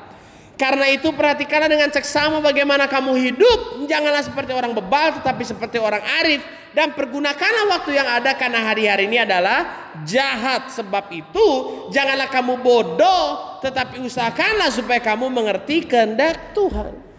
[0.58, 3.86] karena itu perhatikanlah dengan seksama bagaimana kamu hidup.
[3.86, 6.41] Janganlah seperti orang bebal tetapi seperti orang arif
[6.78, 10.70] dan pergunakanlah waktu yang ada karena hari-hari ini adalah jahat.
[10.74, 11.48] Sebab itu
[11.89, 17.11] janganlah kamu bodoh tetapi usahakanlah supaya kamu mengerti kehendak Tuhan.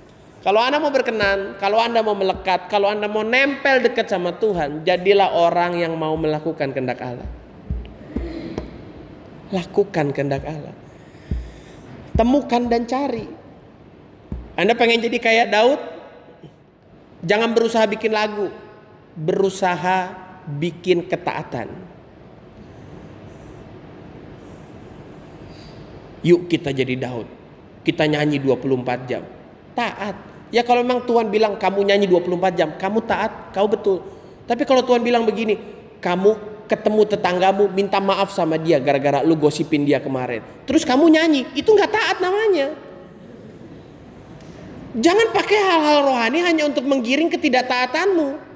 [0.42, 4.82] Kalau Anda mau berkenan, kalau Anda mau melekat, kalau Anda mau nempel dekat sama Tuhan,
[4.82, 7.30] jadilah orang yang mau melakukan kehendak Allah.
[9.54, 10.74] Lakukan kehendak Allah.
[12.18, 13.26] Temukan dan cari.
[14.58, 15.80] Anda pengen jadi kayak Daud?
[17.22, 18.50] Jangan berusaha bikin lagu
[19.16, 20.12] berusaha
[20.58, 21.68] bikin ketaatan.
[26.22, 27.26] Yuk kita jadi Daud.
[27.82, 29.26] Kita nyanyi 24 jam.
[29.74, 30.31] Taat.
[30.52, 34.04] Ya kalau memang Tuhan bilang kamu nyanyi 24 jam, kamu taat, kau betul.
[34.44, 35.56] Tapi kalau Tuhan bilang begini,
[35.96, 36.36] kamu
[36.68, 40.44] ketemu tetanggamu minta maaf sama dia gara-gara lu gosipin dia kemarin.
[40.68, 42.76] Terus kamu nyanyi, itu nggak taat namanya.
[44.92, 48.52] Jangan pakai hal-hal rohani hanya untuk menggiring ketidaktaatanmu.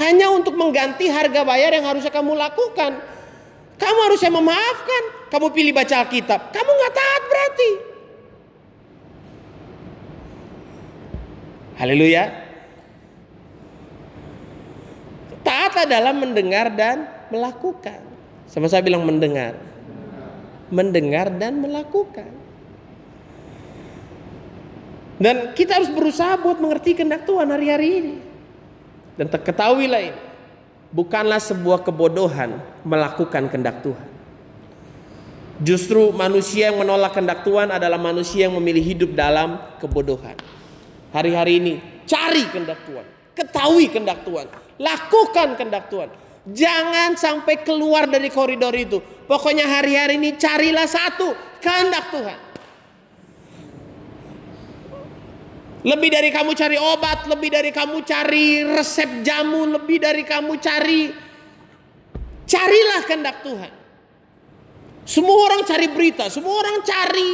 [0.00, 3.04] Hanya untuk mengganti harga bayar yang harusnya kamu lakukan.
[3.76, 5.02] Kamu harusnya memaafkan.
[5.28, 6.56] Kamu pilih baca Alkitab.
[6.56, 7.89] Kamu nggak taat berarti.
[11.80, 12.28] Haleluya.
[15.40, 18.04] Taat adalah mendengar dan melakukan.
[18.44, 19.56] Sama saya bilang mendengar.
[20.68, 22.28] Mendengar dan melakukan.
[25.16, 28.16] Dan kita harus berusaha buat mengerti kehendak Tuhan hari-hari ini.
[29.16, 30.20] Dan terketahuilah ini.
[30.92, 34.08] Bukanlah sebuah kebodohan melakukan kehendak Tuhan.
[35.64, 40.36] Justru manusia yang menolak kehendak Tuhan adalah manusia yang memilih hidup dalam kebodohan.
[41.10, 41.74] Hari-hari ini
[42.06, 43.06] cari kehendak Tuhan.
[43.34, 44.46] Ketahui kehendak Tuhan.
[44.78, 46.10] Lakukan kehendak Tuhan.
[46.50, 49.02] Jangan sampai keluar dari koridor itu.
[49.26, 52.38] Pokoknya hari-hari ini carilah satu kehendak Tuhan.
[55.80, 61.08] Lebih dari kamu cari obat, lebih dari kamu cari resep jamu, lebih dari kamu cari
[62.44, 63.72] carilah kehendak Tuhan.
[65.08, 67.32] Semua orang cari berita, semua orang cari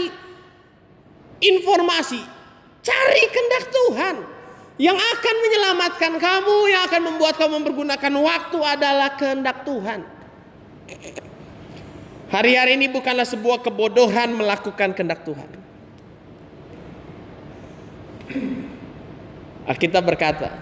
[1.43, 2.36] informasi.
[2.87, 4.16] Cari kehendak Tuhan.
[4.77, 10.05] Yang akan menyelamatkan kamu, yang akan membuat kamu mempergunakan waktu adalah kehendak Tuhan.
[12.29, 15.49] Hari-hari ini bukanlah sebuah kebodohan melakukan kehendak Tuhan.
[19.66, 20.53] Alkitab berkata,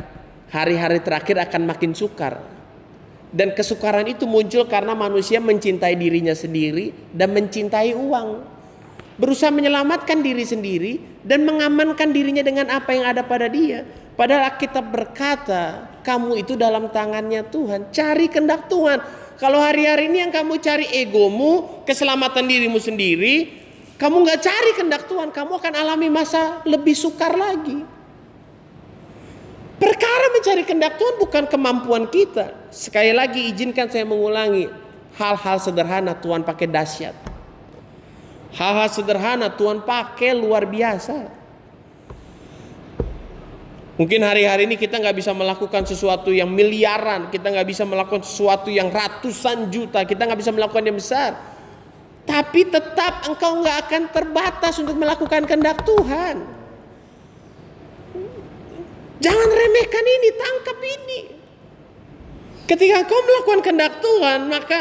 [0.48, 2.40] hari-hari terakhir akan makin sukar.
[3.34, 8.53] Dan kesukaran itu muncul karena manusia mencintai dirinya sendiri dan mencintai uang.
[9.14, 13.86] Berusaha menyelamatkan diri sendiri dan mengamankan dirinya dengan apa yang ada pada dia.
[14.14, 17.90] Padahal Alkitab berkata, kamu itu dalam tangannya Tuhan.
[17.94, 18.98] Cari kendak Tuhan.
[19.38, 23.50] Kalau hari-hari ini yang kamu cari egomu, keselamatan dirimu sendiri,
[23.98, 27.82] kamu nggak cari kendak Tuhan, kamu akan alami masa lebih sukar lagi.
[29.74, 32.54] Perkara mencari kehendak Tuhan bukan kemampuan kita.
[32.70, 34.70] Sekali lagi izinkan saya mengulangi.
[35.18, 37.33] Hal-hal sederhana Tuhan pakai dahsyat.
[38.54, 41.42] Hal-hal sederhana Tuhan pakai luar biasa.
[43.94, 48.66] Mungkin hari-hari ini kita nggak bisa melakukan sesuatu yang miliaran, kita nggak bisa melakukan sesuatu
[48.66, 51.38] yang ratusan juta, kita nggak bisa melakukan yang besar.
[52.26, 56.42] Tapi tetap engkau nggak akan terbatas untuk melakukan kehendak Tuhan.
[59.22, 61.20] Jangan remehkan ini, tangkap ini.
[62.66, 64.78] Ketika kau melakukan kehendak Tuhan, maka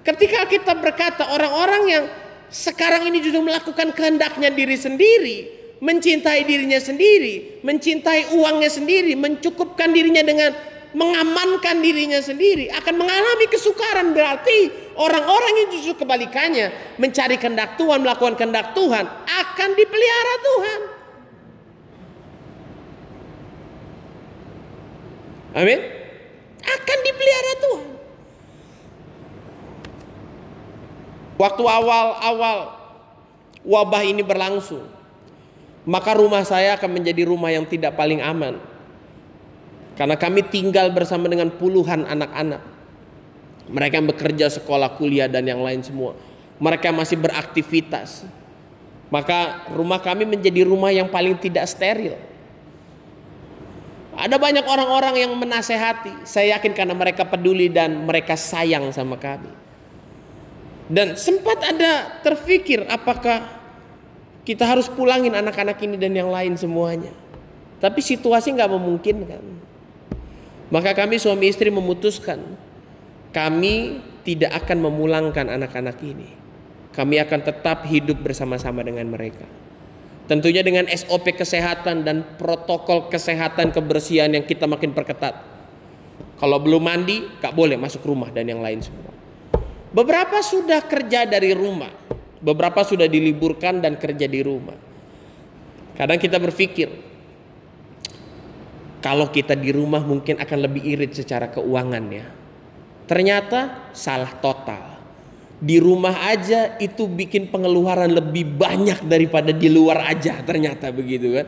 [0.00, 2.04] ketika kita berkata orang-orang yang
[2.50, 5.36] sekarang ini justru melakukan kehendaknya diri sendiri,
[5.78, 10.50] mencintai dirinya sendiri, mencintai uangnya sendiri, mencukupkan dirinya dengan
[10.90, 18.34] mengamankan dirinya sendiri, akan mengalami kesukaran berarti orang-orang yang justru kebalikannya mencari kehendak Tuhan, melakukan
[18.34, 20.80] kehendak Tuhan akan dipelihara Tuhan.
[25.50, 25.80] Amin.
[26.62, 27.89] Akan dipelihara Tuhan.
[31.40, 32.76] Waktu awal-awal
[33.64, 34.84] wabah ini berlangsung,
[35.88, 38.60] maka rumah saya akan menjadi rumah yang tidak paling aman.
[39.96, 42.60] Karena kami tinggal bersama dengan puluhan anak-anak.
[43.72, 46.12] Mereka yang bekerja sekolah, kuliah dan yang lain semua.
[46.60, 48.28] Mereka masih beraktivitas.
[49.08, 52.20] Maka rumah kami menjadi rumah yang paling tidak steril.
[54.12, 56.28] Ada banyak orang-orang yang menasehati.
[56.28, 59.69] Saya yakin karena mereka peduli dan mereka sayang sama kami.
[60.90, 63.46] Dan sempat ada terfikir apakah
[64.42, 67.14] kita harus pulangin anak-anak ini dan yang lain semuanya.
[67.78, 69.42] Tapi situasi nggak memungkinkan.
[70.74, 72.42] Maka kami suami istri memutuskan
[73.30, 76.28] kami tidak akan memulangkan anak-anak ini.
[76.90, 79.46] Kami akan tetap hidup bersama-sama dengan mereka.
[80.26, 85.38] Tentunya dengan SOP kesehatan dan protokol kesehatan kebersihan yang kita makin perketat.
[86.38, 89.19] Kalau belum mandi, gak boleh masuk rumah dan yang lain semua.
[89.90, 91.90] Beberapa sudah kerja dari rumah,
[92.38, 94.78] beberapa sudah diliburkan dan kerja di rumah.
[95.98, 96.88] Kadang kita berpikir,
[99.02, 102.26] kalau kita di rumah mungkin akan lebih irit secara keuangan ya.
[103.10, 104.90] Ternyata salah total
[105.60, 111.46] di rumah aja itu bikin pengeluaran lebih banyak daripada di luar aja ternyata begitu kan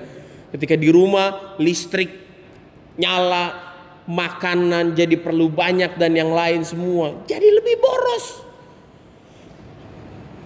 [0.53, 2.13] ketika di rumah listrik
[3.01, 3.72] nyala
[4.09, 8.43] makanan jadi perlu banyak dan yang lain semua jadi lebih boros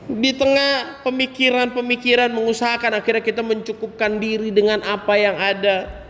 [0.06, 6.06] di tengah pemikiran-pemikiran mengusahakan akhirnya kita mencukupkan diri dengan apa yang ada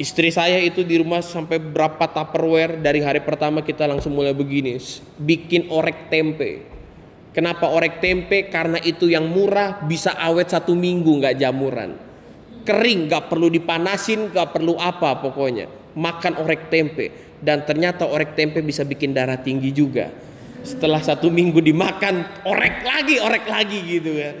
[0.00, 4.80] Istri saya itu di rumah sampai berapa tupperware dari hari pertama kita langsung mulai begini,
[5.20, 6.64] bikin orek tempe.
[7.36, 8.48] Kenapa orek tempe?
[8.48, 12.08] Karena itu yang murah bisa awet satu minggu nggak jamuran.
[12.60, 15.79] kering, gak perlu dipanasin, gak perlu apa pokoknya.
[15.96, 17.10] Makan orek tempe
[17.40, 20.12] dan ternyata orek tempe bisa bikin darah tinggi juga.
[20.60, 24.36] Setelah satu minggu dimakan, orek lagi, orek lagi gitu kan.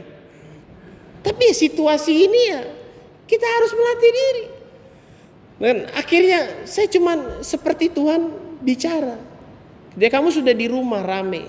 [1.24, 2.60] Tapi situasi ini ya
[3.24, 4.44] kita harus melatih diri.
[5.60, 8.32] Dan akhirnya saya cuman seperti Tuhan
[8.64, 9.20] bicara.
[9.92, 11.48] Dia kamu sudah di rumah rame.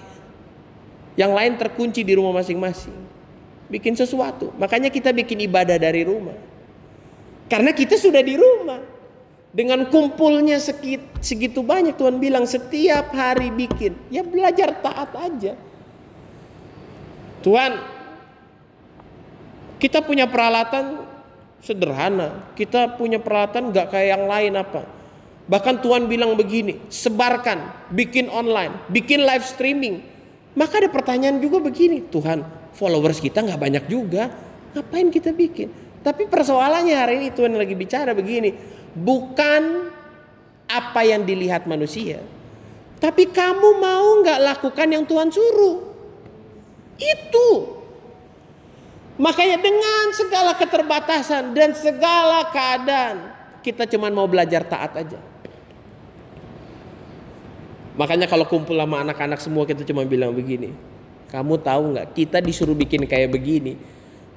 [1.16, 2.96] Yang lain terkunci di rumah masing-masing.
[3.72, 4.52] Bikin sesuatu.
[4.60, 6.36] Makanya kita bikin ibadah dari rumah.
[7.48, 8.91] Karena kita sudah di rumah.
[9.52, 10.56] Dengan kumpulnya
[11.20, 14.00] segitu banyak Tuhan bilang setiap hari bikin.
[14.08, 15.60] Ya belajar taat aja.
[17.44, 17.72] Tuhan
[19.76, 21.04] kita punya peralatan
[21.60, 22.48] sederhana.
[22.56, 24.82] Kita punya peralatan gak kayak yang lain apa.
[25.52, 30.00] Bahkan Tuhan bilang begini, sebarkan, bikin online, bikin live streaming.
[30.56, 34.32] Maka ada pertanyaan juga begini, Tuhan followers kita gak banyak juga,
[34.72, 35.68] ngapain kita bikin?
[36.02, 38.54] Tapi persoalannya hari ini Tuhan lagi bicara begini,
[38.96, 39.92] bukan
[40.72, 42.24] apa yang dilihat manusia.
[43.02, 45.90] Tapi kamu mau nggak lakukan yang Tuhan suruh?
[47.02, 47.82] Itu.
[49.18, 53.34] Makanya dengan segala keterbatasan dan segala keadaan,
[53.66, 55.20] kita cuma mau belajar taat aja.
[57.98, 60.72] Makanya kalau kumpul sama anak-anak semua kita cuma bilang begini.
[61.30, 62.08] Kamu tahu nggak?
[62.16, 63.76] Kita disuruh bikin kayak begini.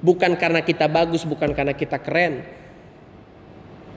[0.03, 2.64] Bukan karena kita bagus, bukan karena kita keren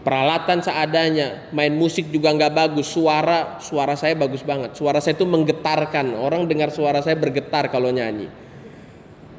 [0.08, 5.28] peralatan seadanya, main musik juga nggak bagus, suara suara saya bagus banget, suara saya itu
[5.28, 8.32] menggetarkan, orang dengar suara saya bergetar kalau nyanyi.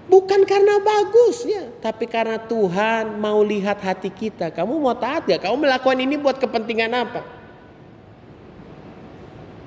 [0.06, 4.54] Bukan karena bagus ya, tapi karena Tuhan mau lihat hati kita.
[4.54, 5.42] Kamu mau taat ya?
[5.42, 7.39] Kamu melakukan ini buat kepentingan apa?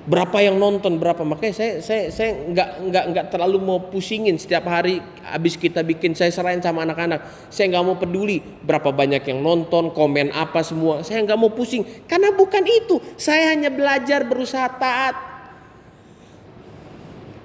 [0.03, 1.23] Berapa yang nonton berapa.
[1.23, 6.11] Makanya saya saya saya nggak nggak nggak terlalu mau pusingin setiap hari habis kita bikin
[6.11, 7.23] saya serahin sama anak-anak.
[7.47, 11.01] Saya nggak mau peduli berapa banyak yang nonton komen apa semua.
[11.07, 11.83] Saya nggak mau pusing.
[12.07, 12.99] Karena bukan itu.
[13.15, 15.15] Saya hanya belajar berusaha taat.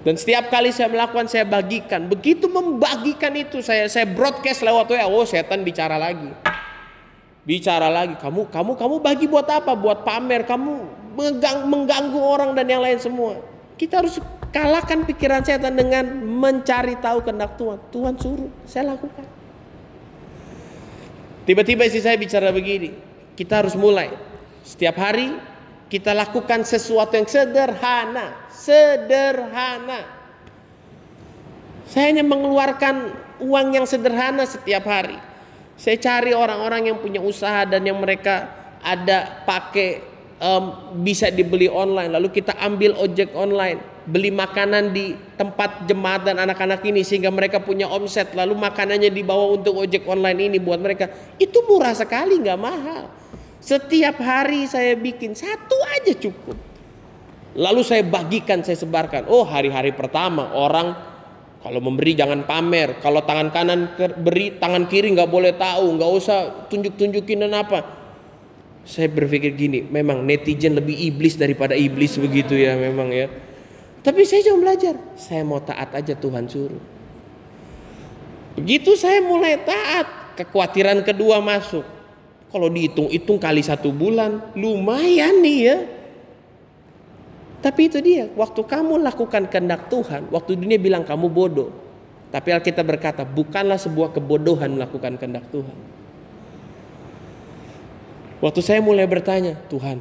[0.02, 2.06] Dan setiap kali saya melakukan saya bagikan.
[2.06, 6.30] Begitu membagikan itu saya saya broadcast lewat WA oh setan bicara lagi.
[7.46, 8.18] Bicara lagi.
[8.18, 9.74] Kamu kamu kamu bagi buat apa?
[9.78, 10.42] Buat pamer.
[10.46, 10.97] Kamu
[11.66, 13.42] mengganggu orang dan yang lain semua.
[13.74, 14.22] Kita harus
[14.54, 17.78] kalahkan pikiran setan dengan mencari tahu kehendak Tuhan.
[17.90, 19.26] Tuhan suruh, saya lakukan.
[21.48, 22.92] Tiba-tiba istri saya bicara begini,
[23.32, 24.12] kita harus mulai.
[24.62, 25.32] Setiap hari
[25.88, 30.04] kita lakukan sesuatu yang sederhana, sederhana.
[31.88, 35.16] Saya hanya mengeluarkan uang yang sederhana setiap hari.
[35.80, 38.52] Saya cari orang-orang yang punya usaha dan yang mereka
[38.84, 40.04] ada pakai
[40.42, 42.10] um, bisa dibeli online.
[42.14, 43.78] Lalu kita ambil ojek online.
[44.08, 48.32] Beli makanan di tempat jemaat dan anak-anak ini sehingga mereka punya omset.
[48.32, 51.12] Lalu makanannya dibawa untuk ojek online ini buat mereka.
[51.36, 53.12] Itu murah sekali nggak mahal.
[53.60, 56.56] Setiap hari saya bikin satu aja cukup.
[57.58, 59.28] Lalu saya bagikan saya sebarkan.
[59.28, 60.94] Oh hari-hari pertama orang
[61.60, 62.96] kalau memberi jangan pamer.
[63.04, 63.92] Kalau tangan kanan
[64.24, 66.00] beri tangan kiri nggak boleh tahu.
[66.00, 66.38] Nggak usah
[66.72, 67.97] tunjuk-tunjukin dan apa
[68.88, 73.28] saya berpikir gini, memang netizen lebih iblis daripada iblis begitu ya memang ya.
[74.00, 76.80] Tapi saya cuma belajar, saya mau taat aja Tuhan suruh.
[78.56, 81.84] Begitu saya mulai taat, kekhawatiran kedua masuk.
[82.48, 85.76] Kalau dihitung-hitung kali satu bulan, lumayan nih ya.
[87.60, 91.68] Tapi itu dia, waktu kamu lakukan kehendak Tuhan, waktu dunia bilang kamu bodoh.
[92.32, 95.76] Tapi Alkitab berkata, bukanlah sebuah kebodohan melakukan kehendak Tuhan.
[98.38, 99.98] Waktu saya mulai bertanya, Tuhan,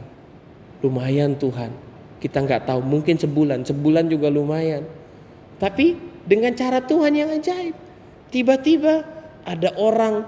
[0.85, 1.73] lumayan Tuhan.
[2.21, 4.85] Kita nggak tahu, mungkin sebulan, sebulan juga lumayan.
[5.57, 7.73] Tapi dengan cara Tuhan yang ajaib,
[8.29, 9.05] tiba-tiba
[9.41, 10.25] ada orang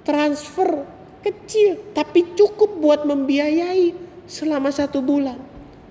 [0.00, 0.88] transfer
[1.20, 3.92] kecil, tapi cukup buat membiayai
[4.24, 5.36] selama satu bulan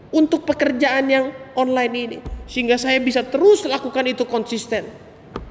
[0.10, 2.18] untuk pekerjaan yang online ini,
[2.50, 4.88] sehingga saya bisa terus lakukan itu konsisten.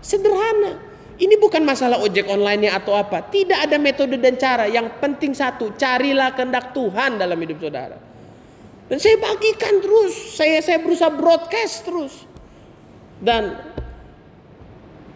[0.02, 0.89] Sederhana,
[1.20, 3.20] ini bukan masalah ojek online-nya atau apa.
[3.28, 4.64] Tidak ada metode dan cara.
[4.64, 8.00] Yang penting satu, carilah kehendak Tuhan dalam hidup saudara.
[8.88, 10.16] Dan saya bagikan terus.
[10.34, 12.24] Saya saya berusaha broadcast terus.
[13.20, 13.52] Dan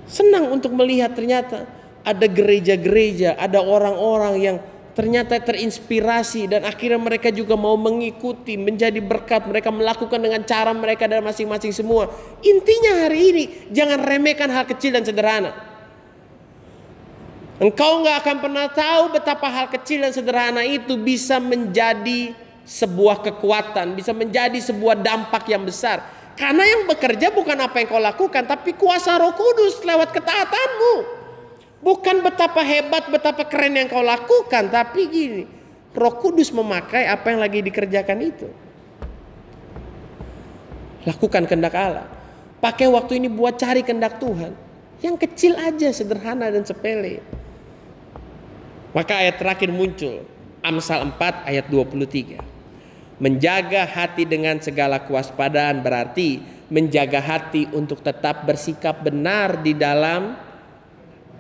[0.05, 1.65] senang untuk melihat ternyata
[2.05, 4.57] ada gereja-gereja, ada orang-orang yang
[4.95, 11.11] ternyata terinspirasi dan akhirnya mereka juga mau mengikuti menjadi berkat mereka melakukan dengan cara mereka
[11.11, 12.15] dan masing-masing semua
[12.47, 13.45] intinya hari ini
[13.75, 15.74] jangan remehkan hal kecil dan sederhana
[17.55, 22.35] Engkau nggak akan pernah tahu betapa hal kecil dan sederhana itu bisa menjadi
[22.67, 26.03] sebuah kekuatan, bisa menjadi sebuah dampak yang besar.
[26.35, 31.23] Karena yang bekerja bukan apa yang kau lakukan, tapi kuasa Roh Kudus lewat ketaatanmu.
[31.79, 35.43] Bukan betapa hebat, betapa keren yang kau lakukan, tapi gini,
[35.95, 38.51] Roh Kudus memakai apa yang lagi dikerjakan itu.
[41.07, 42.11] Lakukan kehendak Allah.
[42.59, 44.57] Pakai waktu ini buat cari kehendak Tuhan.
[45.05, 47.23] Yang kecil aja, sederhana dan sepele.
[48.95, 50.23] Maka ayat terakhir muncul.
[50.65, 52.41] Amsal 4 ayat 23.
[53.21, 56.41] Menjaga hati dengan segala kewaspadaan berarti
[56.73, 60.39] menjaga hati untuk tetap bersikap benar di dalam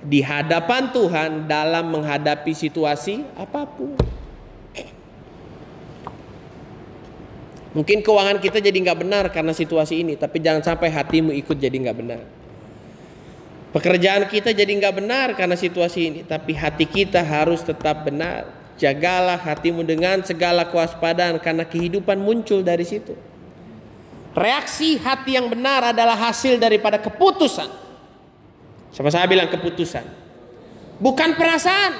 [0.04, 3.96] di hadapan Tuhan dalam menghadapi situasi apa pun.
[7.74, 11.74] Mungkin keuangan kita jadi nggak benar karena situasi ini, tapi jangan sampai hatimu ikut jadi
[11.74, 12.22] nggak benar.
[13.74, 18.46] Pekerjaan kita jadi nggak benar karena situasi ini, tapi hati kita harus tetap benar.
[18.78, 23.18] Jagalah hatimu dengan segala kewaspadaan karena kehidupan muncul dari situ.
[24.34, 27.70] Reaksi hati yang benar adalah hasil daripada keputusan.
[28.94, 30.06] Sama saya bilang keputusan.
[31.02, 31.92] Bukan perasaan,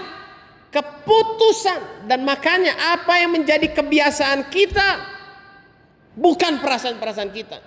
[0.71, 2.07] keputusan.
[2.07, 5.15] Dan makanya apa yang menjadi kebiasaan kita
[6.15, 7.59] Bukan perasaan-perasaan kita.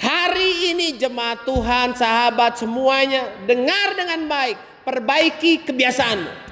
[0.00, 6.48] Hari ini jemaat Tuhan, sahabat semuanya, dengar dengan baik, perbaiki kebiasaanmu.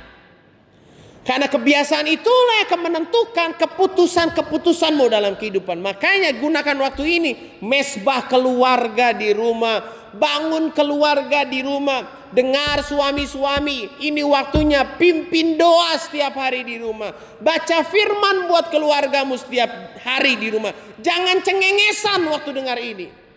[1.24, 5.80] Karena kebiasaan itulah yang menentukan keputusan-keputusanmu dalam kehidupan.
[5.80, 7.32] Makanya gunakan waktu ini,
[7.64, 9.80] mesbah keluarga di rumah,
[10.12, 17.12] bangun keluarga di rumah, dengar suami-suami, ini waktunya pimpin doa setiap hari di rumah.
[17.40, 20.72] Baca firman buat keluargamu setiap hari di rumah.
[21.00, 23.27] Jangan cengengesan waktu dengar ini.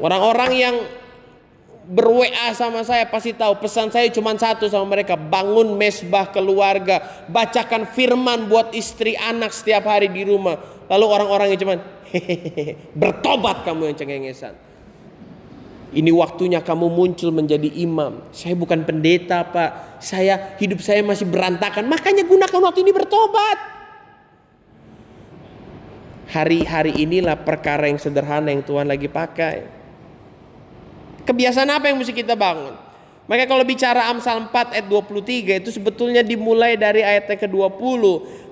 [0.00, 0.76] Orang-orang yang
[1.82, 7.90] ber-WA sama saya pasti tahu pesan saya cuma satu sama mereka bangun mesbah keluarga bacakan
[7.90, 11.78] firman buat istri anak setiap hari di rumah lalu orang-orang yang cuman
[13.02, 14.54] bertobat kamu yang cengengesan
[15.92, 18.24] ini waktunya kamu muncul menjadi imam.
[18.32, 20.00] Saya bukan pendeta, Pak.
[20.00, 21.84] Saya hidup saya masih berantakan.
[21.84, 23.58] Makanya gunakan waktu ini bertobat.
[26.32, 29.81] Hari-hari inilah perkara yang sederhana yang Tuhan lagi pakai.
[31.22, 32.74] Kebiasaan apa yang mesti kita bangun?
[33.30, 38.02] Maka kalau bicara Amsal 4 ayat 23 itu sebetulnya dimulai dari ayat yang ke-20.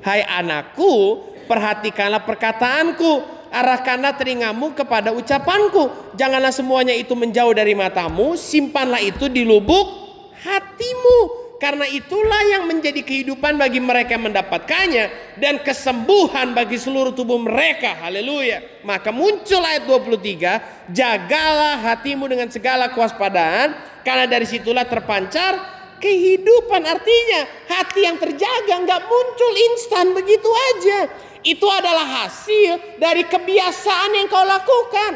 [0.00, 6.14] Hai anakku, perhatikanlah perkataanku arahkanlah telingamu kepada ucapanku.
[6.14, 9.90] Janganlah semuanya itu menjauh dari matamu, simpanlah itu di lubuk
[10.38, 11.39] hatimu.
[11.60, 18.00] Karena itulah yang menjadi kehidupan bagi mereka mendapatkannya dan kesembuhan bagi seluruh tubuh mereka.
[18.00, 18.80] Haleluya.
[18.80, 25.60] Maka muncul ayat 23, jagalah hatimu dengan segala kewaspadaan karena dari situlah terpancar
[26.00, 26.80] kehidupan.
[26.80, 31.12] Artinya hati yang terjaga nggak muncul instan begitu aja
[31.44, 35.12] itu adalah hasil dari kebiasaan yang kau lakukan.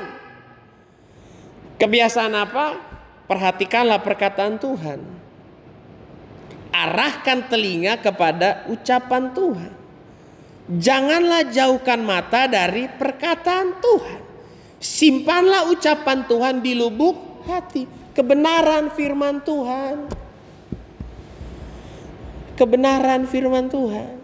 [1.80, 2.76] Kebiasaan apa?
[3.24, 5.13] Perhatikanlah perkataan Tuhan.
[6.74, 9.72] Arahkan telinga kepada ucapan Tuhan.
[10.74, 14.20] Janganlah jauhkan mata dari perkataan Tuhan.
[14.82, 17.86] Simpanlah ucapan Tuhan di lubuk hati.
[18.10, 20.10] Kebenaran firman Tuhan.
[22.58, 24.18] Kebenaran firman Tuhan.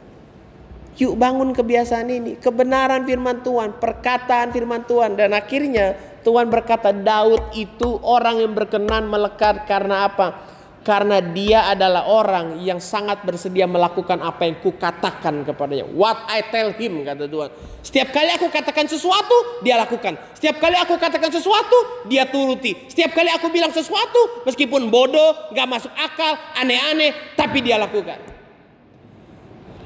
[1.00, 2.32] Yuk bangun kebiasaan ini.
[2.36, 5.16] Kebenaran firman Tuhan, perkataan firman Tuhan.
[5.16, 10.49] Dan akhirnya Tuhan berkata Daud itu orang yang berkenan melekat karena apa?
[10.90, 15.86] Karena dia adalah orang yang sangat bersedia melakukan apa yang kukatakan kepadanya.
[15.86, 17.46] What I tell him kata Tuhan.
[17.86, 20.18] Setiap kali aku katakan sesuatu, dia lakukan.
[20.34, 22.90] Setiap kali aku katakan sesuatu, dia turuti.
[22.90, 28.18] Setiap kali aku bilang sesuatu, meskipun bodoh, gak masuk akal, aneh-aneh, tapi dia lakukan.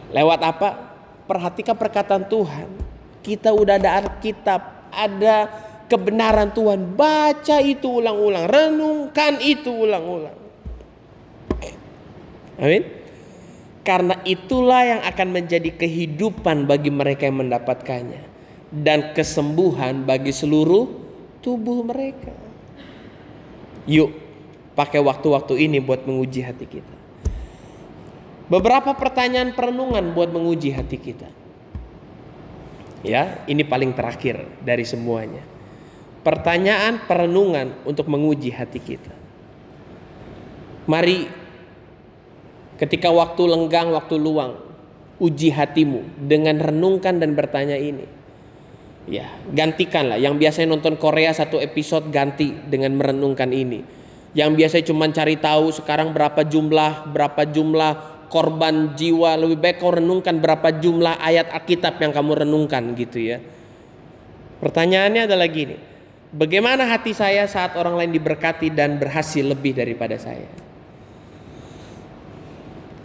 [0.09, 0.95] Lewat apa?
[1.25, 2.69] perhatikan perkataan Tuhan.
[3.25, 5.37] Kita udah ada Alkitab, ada
[5.89, 6.97] kebenaran Tuhan.
[6.97, 10.44] Baca itu ulang-ulang, renungkan itu ulang-ulang.
[12.59, 12.83] Amin.
[13.85, 18.23] Karena itulah yang akan menjadi kehidupan bagi mereka yang mendapatkannya
[18.73, 20.89] dan kesembuhan bagi seluruh
[21.45, 22.33] tubuh mereka.
[23.85, 24.11] Yuk,
[24.73, 26.97] pakai waktu-waktu ini buat menguji hati kita.
[28.49, 31.29] Beberapa pertanyaan perenungan buat menguji hati kita.
[33.05, 35.45] Ya, ini paling terakhir dari semuanya.
[36.25, 39.24] Pertanyaan perenungan untuk menguji hati kita.
[40.85, 41.27] Mari
[42.77, 44.61] ketika waktu lenggang, waktu luang,
[45.23, 48.05] uji hatimu dengan renungkan dan bertanya ini.
[49.05, 50.17] Ya, gantikanlah.
[50.17, 53.85] Yang biasanya nonton Korea satu episode ganti dengan merenungkan ini.
[54.33, 59.95] Yang biasanya cuma cari tahu sekarang berapa jumlah, berapa jumlah korban jiwa lebih baik kau
[59.95, 63.39] renungkan berapa jumlah ayat Alkitab yang kamu renungkan gitu ya
[64.59, 65.79] pertanyaannya adalah gini
[66.35, 70.51] bagaimana hati saya saat orang lain diberkati dan berhasil lebih daripada saya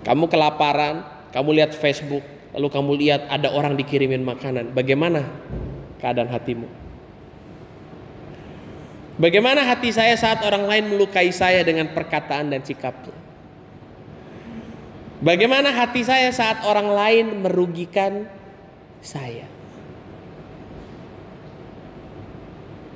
[0.09, 2.25] Kamu kelaparan, kamu lihat Facebook,
[2.57, 4.73] lalu kamu lihat ada orang dikirimin makanan.
[4.73, 5.21] Bagaimana
[6.01, 6.65] keadaan hatimu?
[9.21, 13.13] Bagaimana hati saya saat orang lain melukai saya dengan perkataan dan sikapnya?
[15.21, 18.25] Bagaimana hati saya saat orang lain merugikan
[19.05, 19.45] saya?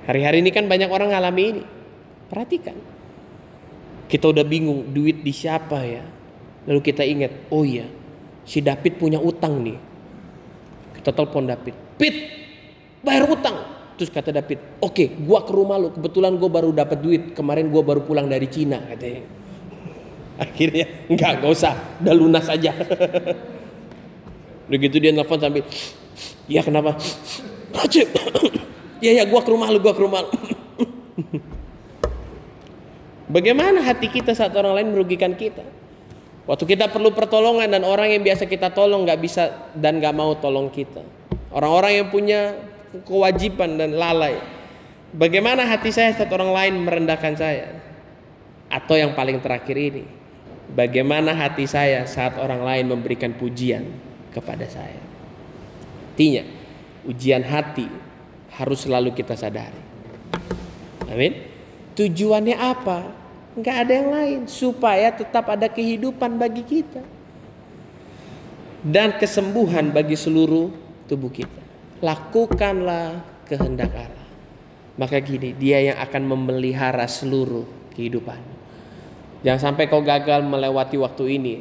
[0.09, 1.63] Hari-hari ini kan banyak orang ngalami ini.
[2.25, 2.79] Perhatikan.
[4.09, 6.22] Kita udah bingung duit di siapa ya.
[6.63, 7.87] Lalu kita ingat, oh iya,
[8.47, 9.75] si David punya utang nih.
[10.95, 12.15] Kita telepon David, Pit,
[13.03, 13.57] bayar utang.
[13.99, 15.91] Terus kata David, oke, okay, gua ke rumah lu.
[15.91, 17.35] Kebetulan gua baru dapat duit.
[17.35, 19.27] Kemarin gua baru pulang dari Cina, katanya.
[20.43, 22.71] Akhirnya, enggak, enggak usah, udah lunas aja.
[24.71, 25.67] Begitu dia nelfon sambil,
[26.47, 26.95] ya kenapa?
[27.75, 28.07] Rajib,
[29.03, 30.31] ya ya, gua ke rumah lu, gua ke rumah lu.
[33.35, 35.82] Bagaimana hati kita saat orang lain merugikan kita?
[36.43, 40.35] Waktu kita perlu pertolongan dan orang yang biasa kita tolong nggak bisa dan nggak mau
[40.35, 40.99] tolong kita.
[41.55, 42.41] Orang-orang yang punya
[43.07, 44.37] kewajiban dan lalai.
[45.13, 47.79] Bagaimana hati saya saat orang lain merendahkan saya?
[48.67, 50.03] Atau yang paling terakhir ini,
[50.73, 53.85] bagaimana hati saya saat orang lain memberikan pujian
[54.33, 54.99] kepada saya?
[56.11, 56.43] Artinya,
[57.05, 57.85] ujian hati
[58.57, 59.81] harus selalu kita sadari.
[61.07, 61.45] Amin.
[61.93, 63.22] Tujuannya apa?
[63.53, 67.01] Nggak ada yang lain supaya tetap ada kehidupan bagi kita
[68.83, 70.67] dan kesembuhan bagi seluruh
[71.07, 71.61] tubuh kita.
[72.03, 74.27] Lakukanlah kehendak Allah.
[74.99, 78.37] Maka gini, dia yang akan memelihara seluruh kehidupan.
[79.41, 81.55] Jangan sampai kau gagal melewati waktu ini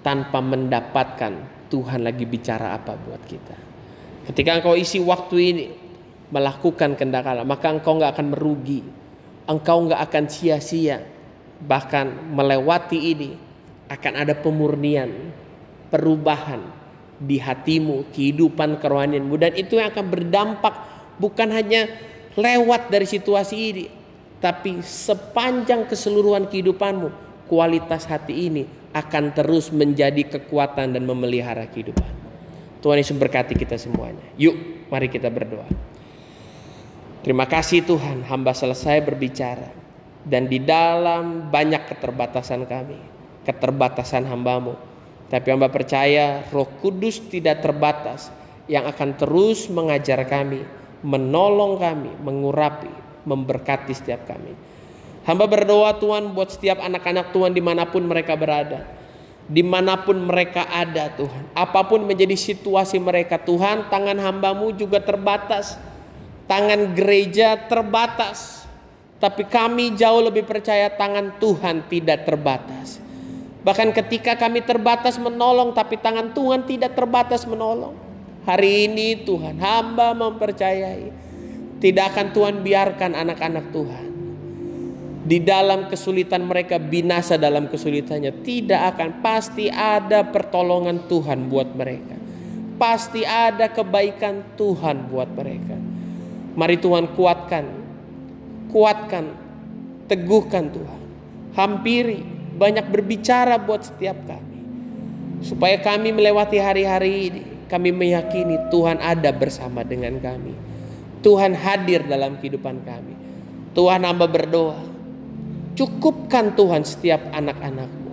[0.00, 1.32] tanpa mendapatkan
[1.68, 3.56] Tuhan lagi bicara apa buat kita.
[4.30, 5.64] Ketika engkau isi waktu ini
[6.32, 8.80] melakukan kehendak Allah, maka engkau nggak akan merugi
[9.48, 11.02] engkau nggak akan sia-sia.
[11.58, 13.34] Bahkan melewati ini
[13.90, 15.32] akan ada pemurnian,
[15.90, 16.62] perubahan
[17.18, 20.74] di hatimu, kehidupan kerohanianmu dan itu yang akan berdampak
[21.18, 21.90] bukan hanya
[22.38, 23.84] lewat dari situasi ini,
[24.38, 27.10] tapi sepanjang keseluruhan kehidupanmu,
[27.50, 28.62] kualitas hati ini
[28.94, 32.06] akan terus menjadi kekuatan dan memelihara kehidupan.
[32.78, 34.22] Tuhan Yesus berkati kita semuanya.
[34.38, 35.66] Yuk, mari kita berdoa.
[37.18, 39.74] Terima kasih Tuhan, hamba selesai berbicara.
[40.22, 42.98] Dan di dalam banyak keterbatasan kami,
[43.42, 44.78] keterbatasan hambamu.
[45.26, 48.30] Tapi hamba percaya roh kudus tidak terbatas
[48.70, 50.62] yang akan terus mengajar kami,
[51.02, 52.92] menolong kami, mengurapi,
[53.26, 54.54] memberkati setiap kami.
[55.26, 58.86] Hamba berdoa Tuhan buat setiap anak-anak Tuhan di mana pun mereka berada.
[59.48, 61.50] Di mana pun mereka ada Tuhan.
[61.56, 65.80] Apa pun menjadi situasi mereka Tuhan, tangan hambamu juga terbatas
[66.48, 68.64] Tangan gereja terbatas,
[69.20, 72.96] tapi kami jauh lebih percaya tangan Tuhan tidak terbatas.
[73.60, 77.92] Bahkan ketika kami terbatas menolong, tapi tangan Tuhan tidak terbatas menolong.
[78.48, 81.12] Hari ini Tuhan, hamba mempercayai,
[81.84, 84.04] tidak akan Tuhan biarkan anak-anak Tuhan
[85.28, 88.40] di dalam kesulitan mereka binasa dalam kesulitannya.
[88.40, 92.16] Tidak akan pasti ada pertolongan Tuhan buat mereka.
[92.80, 95.76] Pasti ada kebaikan Tuhan buat mereka.
[96.58, 97.70] Mari Tuhan kuatkan,
[98.74, 99.30] kuatkan,
[100.10, 101.00] teguhkan Tuhan.
[101.54, 102.26] Hampiri,
[102.58, 104.58] banyak berbicara buat setiap kami.
[105.38, 110.50] Supaya kami melewati hari-hari ini, kami meyakini Tuhan ada bersama dengan kami.
[111.22, 113.14] Tuhan hadir dalam kehidupan kami.
[113.78, 114.82] Tuhan hamba berdoa,
[115.78, 118.12] cukupkan Tuhan setiap anak-anakmu.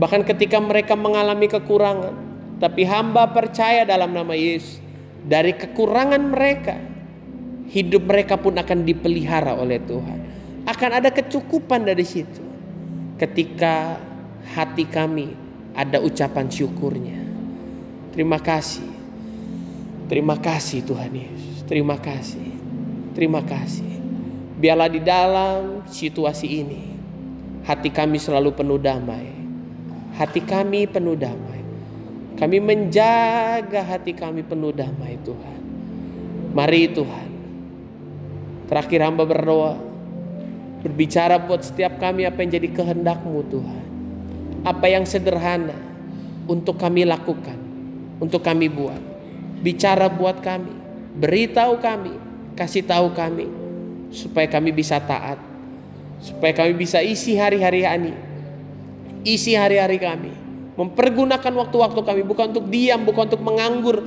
[0.00, 2.16] Bahkan ketika mereka mengalami kekurangan,
[2.56, 4.80] tapi hamba percaya dalam nama Yesus,
[5.28, 6.91] dari kekurangan mereka,
[7.72, 10.18] hidup mereka pun akan dipelihara oleh Tuhan.
[10.68, 12.44] Akan ada kecukupan dari situ.
[13.16, 13.96] Ketika
[14.52, 15.32] hati kami
[15.72, 17.18] ada ucapan syukurnya.
[18.12, 18.92] Terima kasih.
[20.06, 21.64] Terima kasih Tuhan Yesus.
[21.64, 22.48] Terima kasih.
[23.16, 23.92] Terima kasih.
[24.60, 26.82] Biarlah di dalam situasi ini
[27.64, 29.32] hati kami selalu penuh damai.
[30.20, 31.64] Hati kami penuh damai.
[32.36, 35.60] Kami menjaga hati kami penuh damai Tuhan.
[36.52, 37.21] Mari Tuhan
[38.72, 39.76] Terakhir hamba berdoa.
[40.80, 43.84] Berbicara buat setiap kami apa yang jadi kehendakmu Tuhan.
[44.64, 45.76] Apa yang sederhana
[46.48, 47.60] untuk kami lakukan.
[48.16, 48.96] Untuk kami buat.
[49.60, 50.72] Bicara buat kami.
[51.20, 52.16] Beritahu kami.
[52.56, 53.44] Kasih tahu kami.
[54.08, 55.36] Supaya kami bisa taat.
[56.24, 58.16] Supaya kami bisa isi hari-hari ini.
[59.20, 60.32] Isi hari-hari kami.
[60.80, 62.22] Mempergunakan waktu-waktu kami.
[62.24, 63.04] Bukan untuk diam.
[63.04, 64.00] Bukan untuk menganggur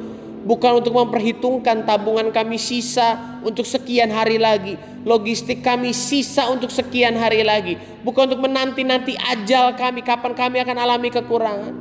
[0.46, 7.18] bukan untuk memperhitungkan tabungan kami sisa untuk sekian hari lagi, logistik kami sisa untuk sekian
[7.18, 7.82] hari lagi.
[8.06, 11.74] Bukan untuk menanti-nanti ajal kami, kapan kami akan alami kekurangan.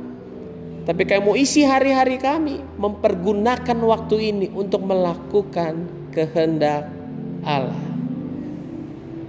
[0.85, 6.89] Tapi kami mau isi hari-hari kami, mempergunakan waktu ini untuk melakukan kehendak
[7.41, 7.85] Allah.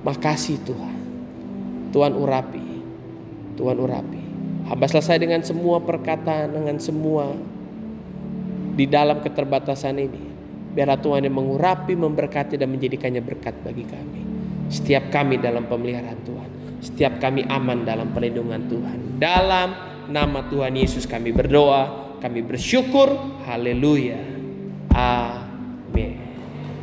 [0.04, 0.96] Makasih Tuhan.
[1.96, 2.64] Tuhan urapi.
[3.56, 4.22] Tuhan urapi.
[4.68, 7.32] Hamba selesai dengan semua perkataan, dengan semua
[8.76, 10.22] di dalam keterbatasan ini.
[10.76, 14.20] Biarlah Tuhan yang mengurapi, memberkati dan menjadikannya berkat bagi kami.
[14.68, 16.50] Setiap kami dalam pemeliharaan Tuhan.
[16.84, 18.98] Setiap kami aman dalam perlindungan Tuhan.
[19.16, 19.68] Dalam
[20.12, 23.40] nama Tuhan Yesus kami berdoa, kami bersyukur.
[23.48, 24.20] Haleluya.
[24.92, 26.25] Amin.